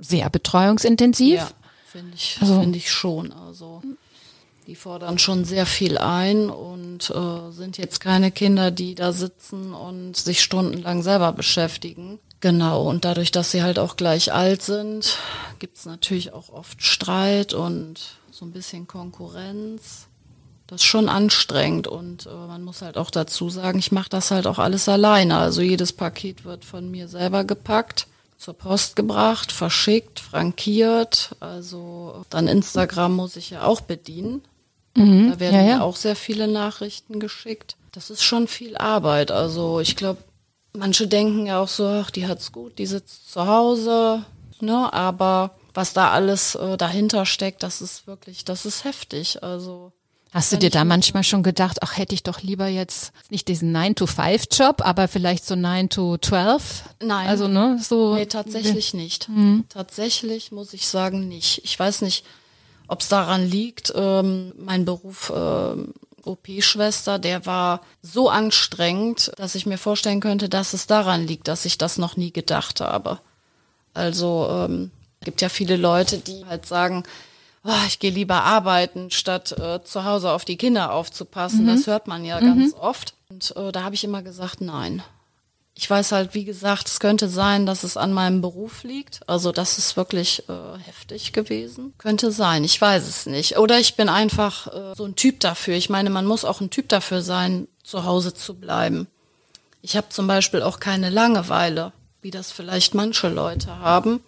sehr 0.01 0.29
betreuungsintensiv. 0.29 1.37
Ja, 1.37 1.51
finde 1.87 2.17
ich, 2.17 2.37
also, 2.41 2.61
finde 2.61 2.79
ich 2.79 2.91
schon. 2.91 3.33
Also 3.33 3.81
die 4.71 4.77
fordern 4.77 5.19
schon 5.19 5.45
sehr 5.45 5.67
viel 5.67 5.99
ein 5.99 6.49
und 6.49 7.11
äh, 7.11 7.51
sind 7.51 7.77
jetzt 7.77 7.99
keine 7.99 8.31
Kinder, 8.31 8.71
die 8.71 8.95
da 8.95 9.13
sitzen 9.13 9.75
und 9.75 10.17
sich 10.17 10.43
stundenlang 10.43 11.03
selber 11.03 11.33
beschäftigen. 11.33 12.21
Genau, 12.39 12.89
und 12.89 13.05
dadurch, 13.05 13.33
dass 13.33 13.51
sie 13.51 13.65
halt 13.65 13.81
auch 13.81 13.97
gleich 13.97 14.33
alt 14.33 14.63
sind, 14.63 15.19
gibt's 15.59 15.87
natürlich 15.87 16.33
auch 16.33 16.51
oft 16.51 16.85
Streit 16.85 17.53
und 17.53 18.01
so 18.31 18.45
ein 18.45 18.53
bisschen 18.53 18.87
Konkurrenz. 18.87 20.07
Das 20.69 20.83
ist 20.83 20.87
schon 20.87 21.09
anstrengend 21.09 21.89
und 21.89 22.27
äh, 22.27 22.47
man 22.47 22.63
muss 22.63 22.81
halt 22.81 22.97
auch 22.97 23.11
dazu 23.11 23.51
sagen, 23.51 23.81
ich 23.81 23.91
mache 23.91 24.09
das 24.09 24.31
halt 24.31 24.47
auch 24.47 24.61
alles 24.61 24.89
alleine. 24.89 25.39
Also 25.39 25.63
jedes 25.63 25.93
Paket 25.93 26.45
wird 26.45 26.65
von 26.65 26.93
mir 26.93 27.09
selber 27.09 27.43
gepackt 27.43 28.07
zur 28.39 28.55
Post 28.55 28.95
gebracht, 28.95 29.51
verschickt, 29.51 30.21
frankiert. 30.21 31.35
Also 31.41 32.25
dann 32.31 32.47
Instagram 32.47 33.17
muss 33.17 33.35
ich 33.35 33.51
ja 33.51 33.65
auch 33.65 33.81
bedienen. 33.81 34.43
Mhm. 35.01 35.31
Da 35.33 35.41
werden 35.41 35.55
ja, 35.55 35.63
ja. 35.63 35.81
auch 35.81 35.97
sehr 35.97 36.17
viele 36.17 36.49
Nachrichten 36.49 37.21
geschickt. 37.21 37.77
Das 37.93 38.11
ist 38.11 38.23
schon 38.23 38.47
viel 38.47 38.77
Arbeit. 38.77 39.31
Also 39.31 39.81
ich 39.81 39.97
glaube, 39.97 40.23
manche 40.73 41.07
denken 41.07 41.47
ja 41.47 41.61
auch 41.61 41.69
so, 41.69 41.87
ach, 41.87 42.11
die 42.11 42.27
hat's 42.27 42.53
gut, 42.53 42.79
die 42.79 42.87
sitzt 42.87 43.33
zu 43.33 43.47
Hause, 43.47 44.25
ne? 44.61 44.93
Aber 44.93 45.53
was 45.75 45.93
da 45.93 46.11
alles 46.11 46.55
äh, 46.55 46.77
dahinter 46.77 47.27
steckt, 47.27 47.63
das 47.63 47.81
ist 47.81 48.07
wirklich, 48.07 48.45
das 48.45 48.67
ist 48.67 48.85
heftig. 48.85 49.43
Also 49.43 49.93
Hast 50.33 50.53
du 50.53 50.59
dir 50.59 50.71
da 50.71 50.85
manchmal 50.85 51.25
schon 51.25 51.43
gedacht, 51.43 51.79
ach, 51.83 51.97
hätte 51.97 52.15
ich 52.15 52.23
doch 52.23 52.41
lieber 52.41 52.69
jetzt 52.69 53.13
nicht 53.31 53.49
diesen 53.49 53.77
9-to-5-Job, 53.77 54.81
aber 54.81 55.09
vielleicht 55.09 55.45
so 55.45 55.55
9-to-12? 55.55 56.61
Nein. 57.03 57.27
Also, 57.27 57.49
ne, 57.49 57.81
so. 57.83 58.15
Nee, 58.15 58.27
tatsächlich 58.27 58.95
nicht. 58.95 59.29
Mhm. 59.29 59.65
Tatsächlich 59.69 60.53
muss 60.53 60.73
ich 60.73 60.87
sagen, 60.87 61.27
nicht. 61.27 61.63
Ich 61.65 61.77
weiß 61.77 62.03
nicht, 62.03 62.25
ob 62.91 63.03
es 63.03 63.09
daran 63.09 63.47
liegt, 63.47 63.93
ähm, 63.95 64.53
mein 64.59 64.85
Beruf 64.85 65.33
ähm, 65.35 65.95
OP-Schwester, 66.25 67.21
der 67.21 67.47
war 67.47 67.83
so 68.03 68.29
anstrengend, 68.29 69.31
dass 69.37 69.55
ich 69.55 69.65
mir 69.65 69.79
vorstellen 69.79 70.21
könnte, 70.21 70.49
dass 70.49 70.73
es 70.73 70.89
daran 70.89 71.27
liegt, 71.27 71.47
dass 71.47 71.65
ich 71.65 71.79
das 71.79 71.99
noch 71.99 72.17
nie 72.17 72.33
gedacht 72.33 72.81
habe. 72.81 73.21
Also 73.95 74.49
ähm, 74.51 74.91
gibt 75.23 75.41
ja 75.41 75.49
viele 75.49 75.77
Leute, 75.77 76.19
die 76.19 76.45
halt 76.47 76.67
sagen, 76.67 77.05
oh, 77.65 77.71
ich 77.87 78.01
gehe 78.01 78.11
lieber 78.11 78.43
arbeiten, 78.43 79.13
statt 79.13 79.53
äh, 79.53 79.83
zu 79.85 80.05
Hause 80.05 80.33
auf 80.33 80.45
die 80.45 80.57
Kinder 80.57 80.93
aufzupassen. 80.93 81.63
Mhm. 81.63 81.69
Das 81.69 81.87
hört 81.87 82.09
man 82.09 82.25
ja 82.25 82.41
mhm. 82.41 82.59
ganz 82.59 82.75
oft. 82.75 83.15
Und 83.29 83.55
äh, 83.57 83.71
da 83.71 83.85
habe 83.85 83.95
ich 83.95 84.03
immer 84.03 84.23
gesagt, 84.23 84.61
nein. 84.61 85.03
Ich 85.75 85.89
weiß 85.89 86.13
halt, 86.13 86.35
wie 86.35 86.45
gesagt, 86.45 86.89
es 86.89 87.01
könnte 87.01 87.29
sein, 87.29 87.65
dass 87.65 87.85
es 87.85 87.97
an 87.97 88.13
meinem 88.13 88.41
Beruf 88.41 88.83
liegt. 88.83 89.21
Also 89.27 89.51
das 89.53 89.79
ist 89.79 89.97
wirklich 89.97 90.49
äh, 90.49 90.79
heftig 90.85 91.33
gewesen. 91.33 91.95
Könnte 91.97 92.33
sein, 92.33 92.65
ich 92.65 92.81
weiß 92.81 93.09
es 93.09 93.27
nicht. 93.27 93.57
Oder 93.57 93.79
ich 93.79 93.97
bin 93.97 94.09
einfach 94.09 94.67
äh, 94.67 94.95
so 94.95 95.05
ein 95.05 95.17
Typ 95.17 95.41
dafür. 95.41 95.75
Ich 95.77 95.89
meine, 95.89 96.11
man 96.11 96.27
muss 96.27 96.45
auch 96.45 96.61
ein 96.61 96.71
Typ 96.71 96.89
dafür 96.89 97.23
sein, 97.23 97.69
zu 97.83 98.05
Hause 98.05 98.35
zu 98.35 98.55
bleiben. 98.55 99.07
Ich 99.83 99.97
habe 99.97 100.09
zum 100.11 100.27
Beispiel 100.27 100.63
auch 100.63 100.81
keine 100.81 101.09
Langeweile, 101.09 101.93
wie 102.21 102.31
das 102.31 102.53
vielleicht 102.53 102.95
manche 102.95 103.29
Leute 103.29 103.79
haben, 103.79 104.21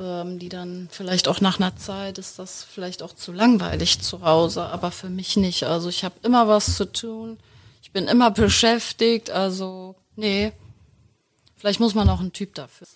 ähm, 0.00 0.38
die 0.38 0.48
dann 0.48 0.88
vielleicht 0.90 1.28
auch 1.28 1.40
nach 1.40 1.60
einer 1.60 1.76
Zeit 1.76 2.18
ist 2.18 2.38
das 2.38 2.64
vielleicht 2.64 3.02
auch 3.02 3.14
zu 3.14 3.32
langweilig 3.32 4.00
zu 4.00 4.22
Hause, 4.22 4.64
aber 4.64 4.90
für 4.90 5.08
mich 5.08 5.36
nicht. 5.36 5.64
Also 5.64 5.88
ich 5.88 6.04
habe 6.04 6.16
immer 6.22 6.48
was 6.48 6.76
zu 6.76 6.90
tun. 6.90 7.38
Ich 7.82 7.92
bin 7.92 8.08
immer 8.08 8.30
beschäftigt, 8.30 9.30
also 9.30 9.94
Nee. 10.16 10.52
Vielleicht 11.56 11.80
muss 11.80 11.94
man 11.94 12.08
auch 12.08 12.20
ein 12.20 12.32
Typ 12.32 12.54
dafür. 12.54 12.86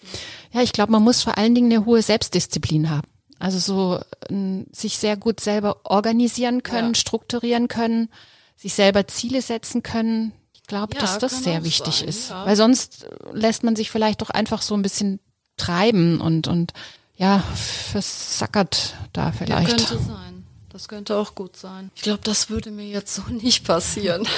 Ja, 0.52 0.62
ich 0.62 0.72
glaube, 0.72 0.92
man 0.92 1.02
muss 1.02 1.22
vor 1.22 1.38
allen 1.38 1.54
Dingen 1.54 1.72
eine 1.72 1.84
hohe 1.86 2.02
Selbstdisziplin 2.02 2.90
haben. 2.90 3.08
Also 3.38 3.58
so 3.58 4.00
äh, 4.28 4.64
sich 4.72 4.98
sehr 4.98 5.16
gut 5.16 5.40
selber 5.40 5.80
organisieren 5.84 6.62
können, 6.62 6.88
ja. 6.88 6.94
strukturieren 6.94 7.68
können, 7.68 8.10
sich 8.56 8.74
selber 8.74 9.06
Ziele 9.06 9.40
setzen 9.40 9.82
können. 9.82 10.32
Ich 10.52 10.64
glaube, 10.64 10.94
ja, 10.94 11.00
dass 11.00 11.18
das 11.18 11.42
sehr 11.42 11.64
wichtig 11.64 12.00
sein, 12.00 12.08
ist. 12.08 12.30
Ja. 12.30 12.44
Weil 12.44 12.56
sonst 12.56 13.06
lässt 13.32 13.64
man 13.64 13.76
sich 13.76 13.90
vielleicht 13.90 14.20
doch 14.20 14.30
einfach 14.30 14.60
so 14.60 14.74
ein 14.74 14.82
bisschen 14.82 15.20
treiben 15.56 16.20
und, 16.20 16.48
und 16.48 16.74
ja, 17.16 17.42
versackert 17.90 18.94
da 19.12 19.32
vielleicht. 19.32 19.80
Ja, 19.80 19.86
könnte 19.86 20.04
sein. 20.04 20.39
Das 20.70 20.86
könnte 20.86 21.16
auch 21.16 21.34
gut 21.34 21.56
sein. 21.56 21.90
Ich 21.96 22.02
glaube, 22.02 22.20
das 22.22 22.48
würde 22.48 22.70
mir 22.70 22.86
jetzt 22.86 23.14
so 23.14 23.22
nicht 23.30 23.64
passieren. 23.64 24.26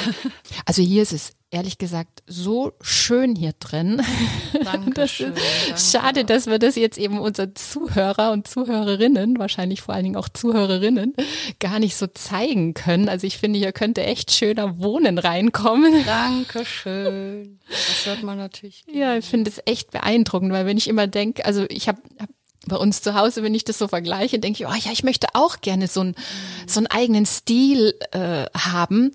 Also 0.66 0.82
hier 0.82 1.02
ist 1.02 1.12
es 1.12 1.32
ehrlich 1.50 1.78
gesagt 1.78 2.22
so 2.26 2.72
schön 2.80 3.34
hier 3.34 3.52
drin. 3.58 4.02
Danke. 4.64 5.08
schön, 5.08 5.34
schade, 5.76 6.24
dass 6.24 6.46
wir 6.46 6.58
das 6.58 6.76
jetzt 6.76 6.98
eben 6.98 7.18
unseren 7.18 7.54
Zuhörer 7.56 8.32
und 8.32 8.48
Zuhörerinnen, 8.48 9.38
wahrscheinlich 9.38 9.82
vor 9.82 9.94
allen 9.94 10.04
Dingen 10.04 10.16
auch 10.16 10.28
Zuhörerinnen, 10.28 11.14
gar 11.58 11.78
nicht 11.78 11.96
so 11.96 12.06
zeigen 12.06 12.74
können. 12.74 13.08
Also 13.08 13.26
ich 13.26 13.38
finde, 13.38 13.58
hier 13.58 13.72
könnte 13.72 14.02
echt 14.02 14.30
schöner 14.30 14.78
Wohnen 14.78 15.18
reinkommen. 15.18 16.04
Dankeschön. 16.06 17.58
Das 17.68 18.06
hört 18.06 18.22
man 18.22 18.38
natürlich. 18.38 18.84
Ja, 18.90 19.16
ich 19.16 19.26
finde 19.26 19.50
es 19.50 19.60
echt 19.66 19.90
beeindruckend, 19.90 20.52
weil 20.52 20.66
wenn 20.66 20.78
ich 20.78 20.88
immer 20.88 21.06
denke, 21.06 21.44
also 21.44 21.66
ich 21.68 21.88
habe 21.88 22.00
hab 22.20 22.28
bei 22.66 22.76
uns 22.76 23.02
zu 23.02 23.14
Hause, 23.14 23.42
wenn 23.42 23.54
ich 23.54 23.64
das 23.64 23.78
so 23.78 23.88
vergleiche, 23.88 24.38
denke 24.38 24.62
ich, 24.62 24.68
oh 24.68 24.74
ja, 24.74 24.92
ich 24.92 25.02
möchte 25.02 25.28
auch 25.34 25.60
gerne 25.60 25.88
so, 25.88 26.02
ein, 26.02 26.14
so 26.66 26.80
einen 26.80 26.86
eigenen 26.86 27.26
Stil 27.26 27.94
äh, 28.12 28.44
haben, 28.56 29.12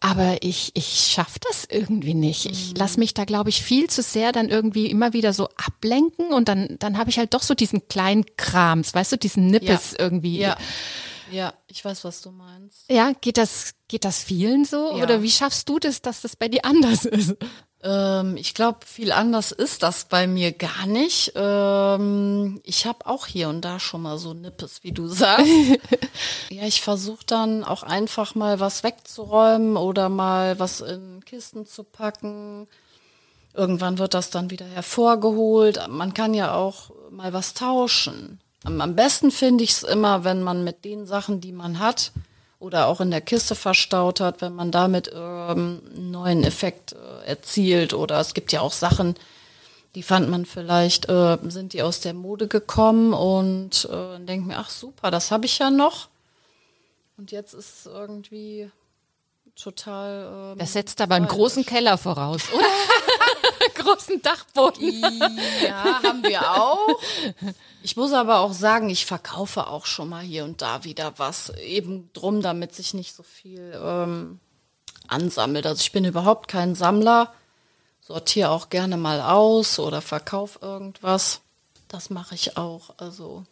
aber 0.00 0.42
ich, 0.42 0.70
ich 0.74 1.12
schaffe 1.12 1.38
das 1.48 1.66
irgendwie 1.68 2.14
nicht. 2.14 2.46
Ich 2.46 2.70
mhm. 2.70 2.76
lasse 2.76 2.98
mich 2.98 3.14
da, 3.14 3.24
glaube 3.24 3.50
ich, 3.50 3.62
viel 3.62 3.88
zu 3.88 4.02
sehr 4.02 4.32
dann 4.32 4.48
irgendwie 4.48 4.86
immer 4.86 5.12
wieder 5.12 5.32
so 5.32 5.48
ablenken 5.56 6.32
und 6.32 6.48
dann, 6.48 6.76
dann 6.78 6.98
habe 6.98 7.10
ich 7.10 7.18
halt 7.18 7.34
doch 7.34 7.42
so 7.42 7.54
diesen 7.54 7.88
kleinen 7.88 8.24
Krams, 8.36 8.94
weißt 8.94 9.12
du, 9.12 9.18
diesen 9.18 9.48
Nippes 9.48 9.92
ja. 9.92 9.98
irgendwie. 9.98 10.38
Ja. 10.38 10.56
Ja, 11.30 11.54
ich 11.66 11.84
weiß, 11.84 12.04
was 12.04 12.20
du 12.22 12.30
meinst. 12.30 12.88
Ja, 12.88 13.12
geht 13.20 13.36
das, 13.36 13.74
geht 13.88 14.04
das 14.04 14.22
vielen 14.22 14.64
so? 14.64 14.96
Ja. 14.96 15.02
Oder 15.02 15.22
wie 15.22 15.30
schaffst 15.30 15.68
du 15.68 15.80
das, 15.80 16.00
dass 16.00 16.20
das 16.20 16.36
bei 16.36 16.48
dir 16.48 16.64
anders 16.64 17.04
ist? 17.04 17.34
Ähm, 17.86 18.36
ich 18.36 18.54
glaube, 18.54 18.78
viel 18.84 19.12
anders 19.12 19.52
ist 19.52 19.82
das 19.82 20.06
bei 20.06 20.26
mir 20.26 20.52
gar 20.52 20.86
nicht. 20.86 21.32
Ähm, 21.36 22.60
ich 22.64 22.84
habe 22.84 23.06
auch 23.06 23.26
hier 23.26 23.48
und 23.48 23.62
da 23.62 23.78
schon 23.78 24.02
mal 24.02 24.18
so 24.18 24.34
Nippes, 24.34 24.82
wie 24.82 24.92
du 24.92 25.06
sagst. 25.06 25.46
ja, 26.50 26.64
ich 26.64 26.82
versuche 26.82 27.24
dann 27.26 27.62
auch 27.62 27.84
einfach 27.84 28.34
mal 28.34 28.58
was 28.58 28.82
wegzuräumen 28.82 29.76
oder 29.76 30.08
mal 30.08 30.58
was 30.58 30.80
in 30.80 31.24
Kisten 31.24 31.64
zu 31.64 31.84
packen. 31.84 32.66
Irgendwann 33.54 33.98
wird 33.98 34.14
das 34.14 34.30
dann 34.30 34.50
wieder 34.50 34.66
hervorgeholt. 34.66 35.80
Man 35.88 36.12
kann 36.12 36.34
ja 36.34 36.54
auch 36.54 36.90
mal 37.10 37.32
was 37.32 37.54
tauschen. 37.54 38.40
Am, 38.64 38.80
am 38.80 38.96
besten 38.96 39.30
finde 39.30 39.62
ich 39.62 39.70
es 39.70 39.82
immer, 39.84 40.24
wenn 40.24 40.42
man 40.42 40.64
mit 40.64 40.84
den 40.84 41.06
Sachen, 41.06 41.40
die 41.40 41.52
man 41.52 41.78
hat, 41.78 42.10
oder 42.58 42.86
auch 42.86 43.00
in 43.00 43.10
der 43.10 43.20
Kiste 43.20 43.54
verstaut 43.54 44.20
hat, 44.20 44.40
wenn 44.40 44.54
man 44.54 44.70
damit 44.70 45.10
ähm, 45.14 45.82
einen 45.94 46.10
neuen 46.10 46.44
Effekt 46.44 46.92
äh, 46.92 47.26
erzielt. 47.26 47.92
Oder 47.94 48.20
es 48.20 48.34
gibt 48.34 48.52
ja 48.52 48.60
auch 48.60 48.72
Sachen, 48.72 49.14
die 49.94 50.02
fand 50.02 50.28
man 50.28 50.46
vielleicht, 50.46 51.08
äh, 51.08 51.38
sind 51.48 51.72
die 51.72 51.82
aus 51.82 52.00
der 52.00 52.14
Mode 52.14 52.48
gekommen 52.48 53.12
und 53.12 53.88
äh, 53.90 54.18
denkt 54.20 54.46
mir, 54.46 54.58
ach 54.58 54.70
super, 54.70 55.10
das 55.10 55.30
habe 55.30 55.46
ich 55.46 55.58
ja 55.58 55.70
noch. 55.70 56.08
Und 57.18 57.32
jetzt 57.32 57.54
ist 57.54 57.80
es 57.80 57.86
irgendwie 57.86 58.70
total. 59.54 60.52
Ähm, 60.52 60.58
das 60.58 60.74
setzt 60.74 61.00
aber 61.00 61.14
einen 61.14 61.28
großen 61.28 61.64
Keller 61.64 61.98
voraus, 61.98 62.42
oder? 62.52 62.64
großen 63.74 64.22
Dachboden. 64.22 65.02
Ja, 65.62 66.02
haben 66.02 66.22
wir 66.22 66.50
auch. 66.50 66.88
Ich 67.82 67.96
muss 67.96 68.12
aber 68.12 68.40
auch 68.40 68.52
sagen, 68.52 68.90
ich 68.90 69.06
verkaufe 69.06 69.66
auch 69.68 69.86
schon 69.86 70.08
mal 70.08 70.22
hier 70.22 70.44
und 70.44 70.62
da 70.62 70.84
wieder 70.84 71.18
was. 71.18 71.50
Eben 71.50 72.10
drum, 72.12 72.42
damit 72.42 72.74
sich 72.74 72.94
nicht 72.94 73.14
so 73.14 73.22
viel 73.22 73.78
ähm, 73.82 74.40
ansammelt. 75.08 75.66
Also 75.66 75.80
ich 75.80 75.92
bin 75.92 76.04
überhaupt 76.04 76.48
kein 76.48 76.74
Sammler. 76.74 77.32
Sortiere 78.00 78.50
auch 78.50 78.68
gerne 78.68 78.96
mal 78.96 79.20
aus 79.20 79.78
oder 79.78 80.00
verkaufe 80.00 80.58
irgendwas. 80.62 81.40
Das 81.88 82.10
mache 82.10 82.34
ich 82.34 82.56
auch. 82.56 82.90
Also 82.98 83.44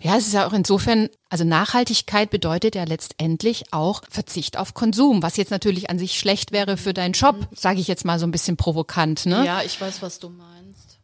ja, 0.00 0.16
es 0.16 0.26
ist 0.26 0.32
ja 0.32 0.46
auch 0.46 0.52
insofern, 0.52 1.08
also 1.28 1.44
Nachhaltigkeit 1.44 2.30
bedeutet 2.30 2.74
ja 2.74 2.84
letztendlich 2.84 3.72
auch 3.72 4.02
Verzicht 4.10 4.58
auf 4.58 4.74
Konsum, 4.74 5.22
was 5.22 5.36
jetzt 5.36 5.50
natürlich 5.50 5.90
an 5.90 5.98
sich 5.98 6.18
schlecht 6.18 6.52
wäre 6.52 6.76
für 6.76 6.94
deinen 6.94 7.12
Job, 7.12 7.36
mhm. 7.36 7.46
sage 7.54 7.80
ich 7.80 7.88
jetzt 7.88 8.04
mal 8.04 8.18
so 8.18 8.26
ein 8.26 8.32
bisschen 8.32 8.56
provokant. 8.56 9.26
Ne? 9.26 9.44
Ja, 9.44 9.62
ich 9.62 9.80
weiß, 9.80 10.02
was 10.02 10.18
du 10.18 10.28
meinst. 10.28 10.98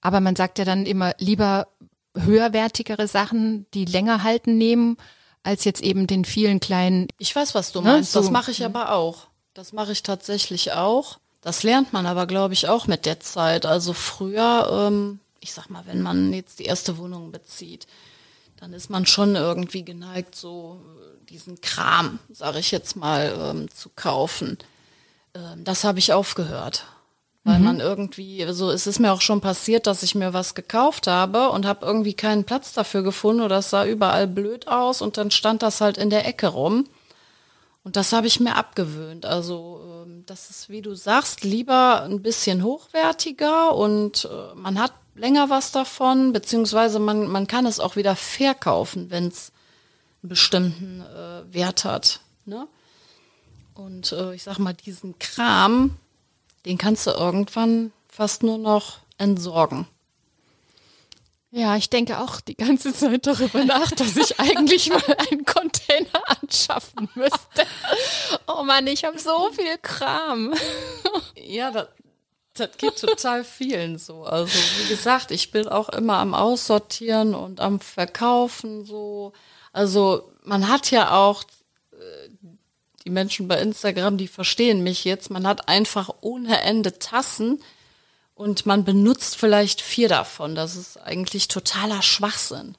Aber 0.00 0.20
man 0.20 0.36
sagt 0.36 0.58
ja 0.58 0.64
dann 0.64 0.86
immer 0.86 1.14
lieber 1.18 1.68
höherwertigere 2.16 3.06
Sachen, 3.06 3.66
die 3.74 3.84
länger 3.84 4.22
halten 4.22 4.58
nehmen, 4.58 4.96
als 5.42 5.64
jetzt 5.64 5.82
eben 5.82 6.06
den 6.06 6.24
vielen 6.24 6.60
kleinen. 6.60 7.08
Ich 7.18 7.34
weiß, 7.34 7.54
was 7.54 7.72
du 7.72 7.80
ne, 7.80 7.92
meinst. 7.92 8.12
So. 8.12 8.20
Das 8.20 8.30
mache 8.30 8.50
ich 8.50 8.64
aber 8.64 8.92
auch. 8.92 9.28
Das 9.54 9.72
mache 9.72 9.92
ich 9.92 10.02
tatsächlich 10.02 10.72
auch. 10.72 11.18
Das 11.40 11.62
lernt 11.62 11.92
man 11.92 12.06
aber, 12.06 12.26
glaube 12.26 12.54
ich, 12.54 12.68
auch 12.68 12.86
mit 12.86 13.06
der 13.06 13.20
Zeit. 13.20 13.64
Also 13.64 13.92
früher 13.92 14.88
ähm, 14.88 15.20
ich 15.40 15.52
sag 15.52 15.68
mal, 15.70 15.84
wenn 15.86 16.02
man 16.02 16.32
jetzt 16.32 16.58
die 16.58 16.64
erste 16.64 16.98
Wohnung 16.98 17.32
bezieht, 17.32 17.86
dann 18.56 18.72
ist 18.72 18.90
man 18.90 19.06
schon 19.06 19.36
irgendwie 19.36 19.84
geneigt, 19.84 20.34
so 20.34 20.80
äh, 20.84 21.24
diesen 21.26 21.60
Kram, 21.60 22.18
sage 22.30 22.58
ich 22.58 22.70
jetzt 22.70 22.94
mal, 22.94 23.34
ähm, 23.38 23.70
zu 23.70 23.88
kaufen. 23.96 24.58
Ähm, 25.34 25.64
das 25.64 25.84
habe 25.84 25.98
ich 25.98 26.12
aufgehört. 26.12 26.84
Weil 27.42 27.58
mhm. 27.58 27.64
man 27.64 27.80
irgendwie, 27.80 28.44
also 28.44 28.70
es 28.70 28.86
ist 28.86 28.98
mir 28.98 29.12
auch 29.12 29.22
schon 29.22 29.40
passiert, 29.40 29.86
dass 29.86 30.02
ich 30.02 30.14
mir 30.14 30.34
was 30.34 30.54
gekauft 30.54 31.06
habe 31.06 31.48
und 31.48 31.64
habe 31.64 31.86
irgendwie 31.86 32.12
keinen 32.12 32.44
Platz 32.44 32.74
dafür 32.74 33.02
gefunden 33.02 33.40
oder 33.40 33.58
es 33.58 33.70
sah 33.70 33.86
überall 33.86 34.26
blöd 34.26 34.68
aus 34.68 35.00
und 35.00 35.16
dann 35.16 35.30
stand 35.30 35.62
das 35.62 35.80
halt 35.80 35.96
in 35.96 36.10
der 36.10 36.26
Ecke 36.26 36.48
rum. 36.48 36.86
Und 37.82 37.96
das 37.96 38.12
habe 38.12 38.26
ich 38.26 38.40
mir 38.40 38.56
abgewöhnt. 38.56 39.24
Also 39.24 40.04
ähm, 40.06 40.24
das 40.26 40.50
ist, 40.50 40.68
wie 40.68 40.82
du 40.82 40.94
sagst, 40.94 41.44
lieber 41.44 42.02
ein 42.02 42.22
bisschen 42.22 42.62
hochwertiger 42.62 43.74
und 43.74 44.28
äh, 44.30 44.54
man 44.54 44.78
hat 44.78 44.92
länger 45.14 45.50
was 45.50 45.72
davon, 45.72 46.32
beziehungsweise 46.32 46.98
man, 46.98 47.26
man 47.26 47.46
kann 47.46 47.66
es 47.66 47.80
auch 47.80 47.96
wieder 47.96 48.16
verkaufen, 48.16 49.10
wenn 49.10 49.28
es 49.28 49.52
einen 50.22 50.28
bestimmten 50.28 51.00
äh, 51.00 51.54
Wert 51.54 51.84
hat. 51.84 52.20
Ne? 52.44 52.66
Und 53.74 54.12
äh, 54.12 54.34
ich 54.34 54.42
sag 54.42 54.58
mal, 54.58 54.74
diesen 54.74 55.18
Kram, 55.18 55.96
den 56.66 56.78
kannst 56.78 57.06
du 57.06 57.10
irgendwann 57.10 57.92
fast 58.08 58.42
nur 58.42 58.58
noch 58.58 58.98
entsorgen. 59.16 59.86
Ja, 61.52 61.76
ich 61.76 61.90
denke 61.90 62.20
auch 62.20 62.40
die 62.40 62.56
ganze 62.56 62.94
Zeit 62.94 63.26
darüber 63.26 63.64
nach, 63.64 63.90
dass 63.90 64.16
ich 64.16 64.38
eigentlich 64.38 64.88
mal 64.88 65.16
einen 65.30 65.44
Container 65.44 66.22
anschaffen 66.40 67.08
müsste. 67.14 67.66
Oh 68.46 68.62
Mann, 68.62 68.86
ich 68.86 69.04
habe 69.04 69.18
so 69.18 69.50
viel 69.52 69.76
Kram. 69.82 70.54
Ja, 71.34 71.72
das, 71.72 71.88
das 72.54 72.76
geht 72.76 73.00
total 73.00 73.42
vielen 73.42 73.98
so. 73.98 74.22
Also 74.22 74.52
wie 74.78 74.88
gesagt, 74.88 75.32
ich 75.32 75.50
bin 75.50 75.66
auch 75.66 75.88
immer 75.88 76.18
am 76.18 76.34
Aussortieren 76.34 77.34
und 77.34 77.60
am 77.60 77.80
Verkaufen 77.80 78.84
so. 78.84 79.32
Also 79.72 80.30
man 80.44 80.68
hat 80.68 80.92
ja 80.92 81.16
auch 81.16 81.42
äh, 81.92 82.28
die 83.04 83.10
Menschen 83.10 83.48
bei 83.48 83.60
Instagram, 83.60 84.18
die 84.18 84.28
verstehen 84.28 84.84
mich 84.84 85.04
jetzt. 85.04 85.30
Man 85.30 85.46
hat 85.48 85.68
einfach 85.68 86.10
ohne 86.20 86.60
Ende 86.60 87.00
Tassen 87.00 87.60
und 88.40 88.64
man 88.64 88.84
benutzt 88.84 89.36
vielleicht 89.36 89.82
vier 89.82 90.08
davon. 90.08 90.54
Das 90.54 90.74
ist 90.74 90.96
eigentlich 90.96 91.48
totaler 91.48 92.00
Schwachsinn. 92.00 92.74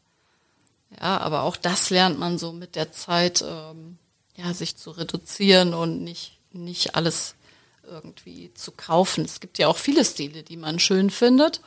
Ja, 1.00 1.20
aber 1.20 1.44
auch 1.44 1.56
das 1.56 1.92
lernt 1.92 2.18
man 2.18 2.40
so 2.40 2.52
mit 2.52 2.76
der 2.76 2.92
Zeit, 2.92 3.44
ähm, 3.48 4.00
ja, 4.36 4.56
sich 4.56 4.76
zu 4.76 4.90
reduzieren 4.90 5.76
und 5.76 6.04
nicht 6.04 6.40
nicht 6.52 6.96
alles 6.96 7.36
irgendwie 7.84 8.52
zu 8.56 8.72
kaufen. 8.72 9.24
Es 9.24 9.40
gibt 9.40 9.60
ja 9.60 9.68
auch 9.68 9.78
viele 9.78 10.04
Stile, 10.04 10.42
die 10.42 10.58
man 10.58 10.80
schön 10.80 11.12
findet. 11.12 11.62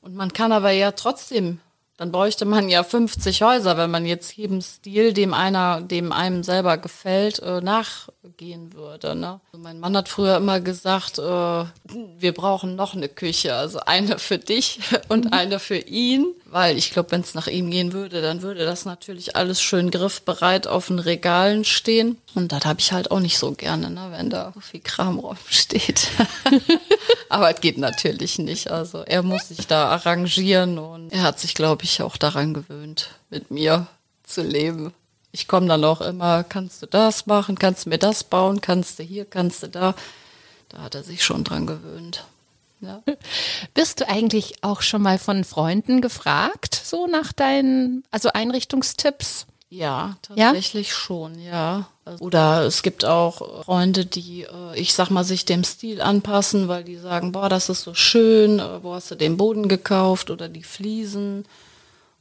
Und 0.00 0.14
man 0.14 0.32
kann 0.32 0.50
aber 0.50 0.70
ja 0.70 0.92
trotzdem 0.92 1.60
dann 1.96 2.10
bräuchte 2.10 2.44
man 2.44 2.68
ja 2.68 2.82
50 2.82 3.42
Häuser, 3.42 3.76
wenn 3.76 3.90
man 3.90 4.04
jetzt 4.04 4.36
jedem 4.36 4.60
Stil, 4.60 5.12
dem 5.12 5.32
einer, 5.32 5.80
dem 5.80 6.10
einem 6.10 6.42
selber 6.42 6.76
gefällt, 6.76 7.38
äh, 7.38 7.60
nachgehen 7.60 8.72
würde. 8.74 9.14
Ne? 9.14 9.40
Also 9.52 9.62
mein 9.62 9.78
Mann 9.78 9.96
hat 9.96 10.08
früher 10.08 10.36
immer 10.36 10.58
gesagt, 10.58 11.18
äh, 11.18 11.22
wir 11.22 12.34
brauchen 12.34 12.74
noch 12.74 12.94
eine 12.94 13.08
Küche, 13.08 13.54
also 13.54 13.78
eine 13.80 14.18
für 14.18 14.38
dich 14.38 14.80
und 15.08 15.26
mhm. 15.26 15.32
eine 15.32 15.58
für 15.60 15.78
ihn, 15.78 16.26
weil 16.46 16.76
ich 16.76 16.90
glaube, 16.90 17.12
wenn 17.12 17.20
es 17.20 17.34
nach 17.34 17.46
ihm 17.46 17.70
gehen 17.70 17.92
würde, 17.92 18.22
dann 18.22 18.42
würde 18.42 18.64
das 18.64 18.84
natürlich 18.84 19.36
alles 19.36 19.62
schön 19.62 19.92
griffbereit 19.92 20.66
auf 20.66 20.88
den 20.88 20.98
Regalen 20.98 21.64
stehen. 21.64 22.18
Und 22.34 22.50
das 22.50 22.64
habe 22.64 22.80
ich 22.80 22.92
halt 22.92 23.12
auch 23.12 23.20
nicht 23.20 23.38
so 23.38 23.52
gerne, 23.52 23.90
ne, 23.90 24.08
wenn 24.10 24.30
da 24.30 24.50
so 24.52 24.60
viel 24.60 24.80
Kram 24.80 25.20
rumsteht. 25.20 26.08
Aber 27.28 27.50
es 27.50 27.60
geht 27.60 27.78
natürlich 27.78 28.38
nicht. 28.38 28.70
Also 28.70 29.02
er 29.02 29.22
muss 29.22 29.48
sich 29.48 29.66
da 29.68 29.86
arrangieren 29.86 30.78
und 30.78 31.12
er 31.12 31.22
hat 31.22 31.38
sich, 31.38 31.54
glaube 31.54 31.83
ich, 31.83 31.83
auch 32.00 32.16
daran 32.16 32.54
gewöhnt, 32.54 33.10
mit 33.30 33.50
mir 33.50 33.86
zu 34.24 34.42
leben. 34.42 34.92
Ich 35.32 35.48
komme 35.48 35.66
dann 35.66 35.84
auch 35.84 36.00
immer, 36.00 36.44
kannst 36.44 36.82
du 36.82 36.86
das 36.86 37.26
machen, 37.26 37.58
kannst 37.58 37.86
du 37.86 37.90
mir 37.90 37.98
das 37.98 38.24
bauen, 38.24 38.60
kannst 38.60 38.98
du 38.98 39.02
hier, 39.02 39.24
kannst 39.24 39.62
du 39.62 39.68
da. 39.68 39.94
Da 40.68 40.82
hat 40.82 40.94
er 40.94 41.02
sich 41.02 41.24
schon 41.24 41.44
dran 41.44 41.66
gewöhnt. 41.66 42.24
Ja. 42.80 43.02
Bist 43.74 44.00
du 44.00 44.08
eigentlich 44.08 44.62
auch 44.62 44.82
schon 44.82 45.02
mal 45.02 45.18
von 45.18 45.44
Freunden 45.44 46.00
gefragt, 46.00 46.74
so 46.74 47.06
nach 47.06 47.32
deinen, 47.32 48.04
also 48.10 48.30
Einrichtungstipps? 48.32 49.46
Ja, 49.70 50.16
tatsächlich 50.22 50.88
ja? 50.88 50.94
schon, 50.94 51.40
ja. 51.40 51.88
Oder 52.20 52.62
es 52.64 52.82
gibt 52.82 53.04
auch 53.04 53.64
Freunde, 53.64 54.06
die, 54.06 54.42
äh, 54.42 54.76
ich 54.78 54.94
sag 54.94 55.10
mal, 55.10 55.24
sich 55.24 55.46
dem 55.46 55.64
Stil 55.64 56.00
anpassen, 56.00 56.68
weil 56.68 56.84
die 56.84 56.96
sagen, 56.96 57.32
boah, 57.32 57.48
das 57.48 57.68
ist 57.68 57.82
so 57.82 57.94
schön, 57.94 58.60
äh, 58.60 58.82
wo 58.82 58.94
hast 58.94 59.10
du 59.10 59.14
den 59.16 59.36
Boden 59.36 59.68
gekauft 59.68 60.30
oder 60.30 60.48
die 60.48 60.62
Fliesen 60.62 61.44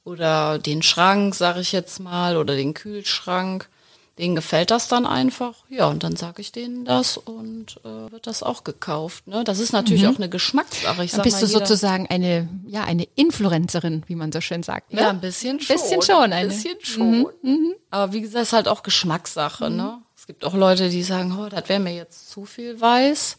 oder 0.04 0.60
den 0.60 0.82
Schrank, 0.82 1.36
sag 1.36 1.58
ich 1.58 1.72
jetzt 1.72 2.00
mal, 2.00 2.38
oder 2.38 2.56
den 2.56 2.74
Kühlschrank 2.74 3.70
denen 4.18 4.36
gefällt 4.36 4.70
das 4.70 4.88
dann 4.88 5.06
einfach. 5.06 5.56
Ja, 5.70 5.88
und 5.88 6.04
dann 6.04 6.16
sage 6.16 6.42
ich 6.42 6.52
denen 6.52 6.86
das 6.86 7.18
und 7.18 7.80
äh, 7.84 8.12
wird 8.12 8.28
das 8.28 8.44
auch 8.44 8.64
gekauft. 8.64 9.28
Ne? 9.28 9.44
Das 9.44 9.60
ist 9.60 9.74
natürlich 9.74 10.04
mhm. 10.04 10.10
auch 10.10 10.18
eine 10.18 10.30
Geschmackssache. 10.30 11.04
Ich 11.04 11.12
sag 11.12 11.24
bist 11.24 11.38
mal, 11.38 11.42
du 11.42 11.48
sozusagen 11.48 12.08
eine, 12.08 12.48
ja, 12.68 12.84
eine 12.84 13.08
Influencerin, 13.16 14.04
wie 14.08 14.16
man 14.16 14.32
so 14.32 14.40
schön 14.40 14.62
sagt. 14.62 14.94
Ne? 14.94 15.02
Ja, 15.02 15.10
ein 15.10 15.20
bisschen 15.20 15.60
schon. 15.60 15.76
Bisschen 15.76 16.02
schon. 16.04 16.32
Ein 16.32 16.50
bisschen 16.50 16.78
schon. 16.82 17.20
Mhm. 17.20 17.28
Mhm. 17.42 17.74
Aber 17.90 18.14
wie 18.14 18.22
gesagt, 18.22 18.44
ist 18.44 18.54
halt 18.54 18.68
auch 18.68 18.84
Geschmackssache. 18.84 19.72
Ne? 19.72 19.98
Es 20.16 20.28
gibt 20.28 20.46
auch 20.46 20.54
Leute, 20.54 20.90
die 20.90 21.04
sagen, 21.04 21.36
oh, 21.40 21.50
das 21.50 21.68
wäre 21.68 21.80
mir 21.80 21.96
jetzt 21.96 22.30
zu 22.30 22.46
viel 22.46 22.80
weiß. 22.80 23.38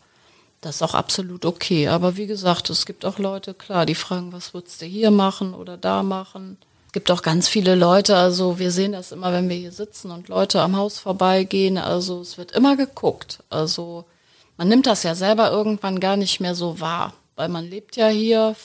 Das 0.64 0.77
ist 0.77 0.83
auch 0.83 0.94
absolut 0.94 1.44
okay. 1.44 1.88
Aber 1.88 2.16
wie 2.16 2.27
gesagt, 2.27 2.70
es 2.70 2.87
gibt 2.87 3.05
auch 3.05 3.18
Leute, 3.18 3.53
klar, 3.53 3.85
die 3.85 3.94
fragen, 3.94 4.33
was 4.33 4.55
würdest 4.55 4.81
du 4.81 4.87
hier 4.87 5.11
machen 5.11 5.53
oder 5.53 5.77
da 5.77 6.03
machen. 6.03 6.57
Es 6.87 6.92
gibt 6.92 7.11
auch 7.11 7.20
ganz 7.20 7.48
viele 7.48 7.74
Leute, 7.74 8.16
also 8.16 8.59
wir 8.59 8.70
sehen 8.70 8.92
das 8.92 9.12
immer, 9.12 9.33
wenn 9.33 9.48
wir 9.48 9.57
hier 9.57 9.72
sitzen 9.72 10.11
und 10.11 10.29
Leute 10.29 10.62
am 10.62 10.77
Haus 10.77 10.98
vorbeigehen. 10.98 11.77
Also 11.77 12.20
es 12.20 12.38
wird 12.38 12.53
immer 12.53 12.77
geguckt. 12.77 13.42
Also 13.50 14.07
man 14.57 14.68
nimmt 14.68 14.87
das 14.87 15.03
ja 15.03 15.14
selber 15.14 15.50
irgendwann 15.50 16.00
gar 16.00 16.16
nicht 16.16 16.40
mehr 16.40 16.55
so 16.55 16.81
wahr, 16.81 17.12
weil 17.37 17.48
man 17.50 17.68
lebt 17.68 17.96
ja 17.96 18.09
hier. 18.09 18.57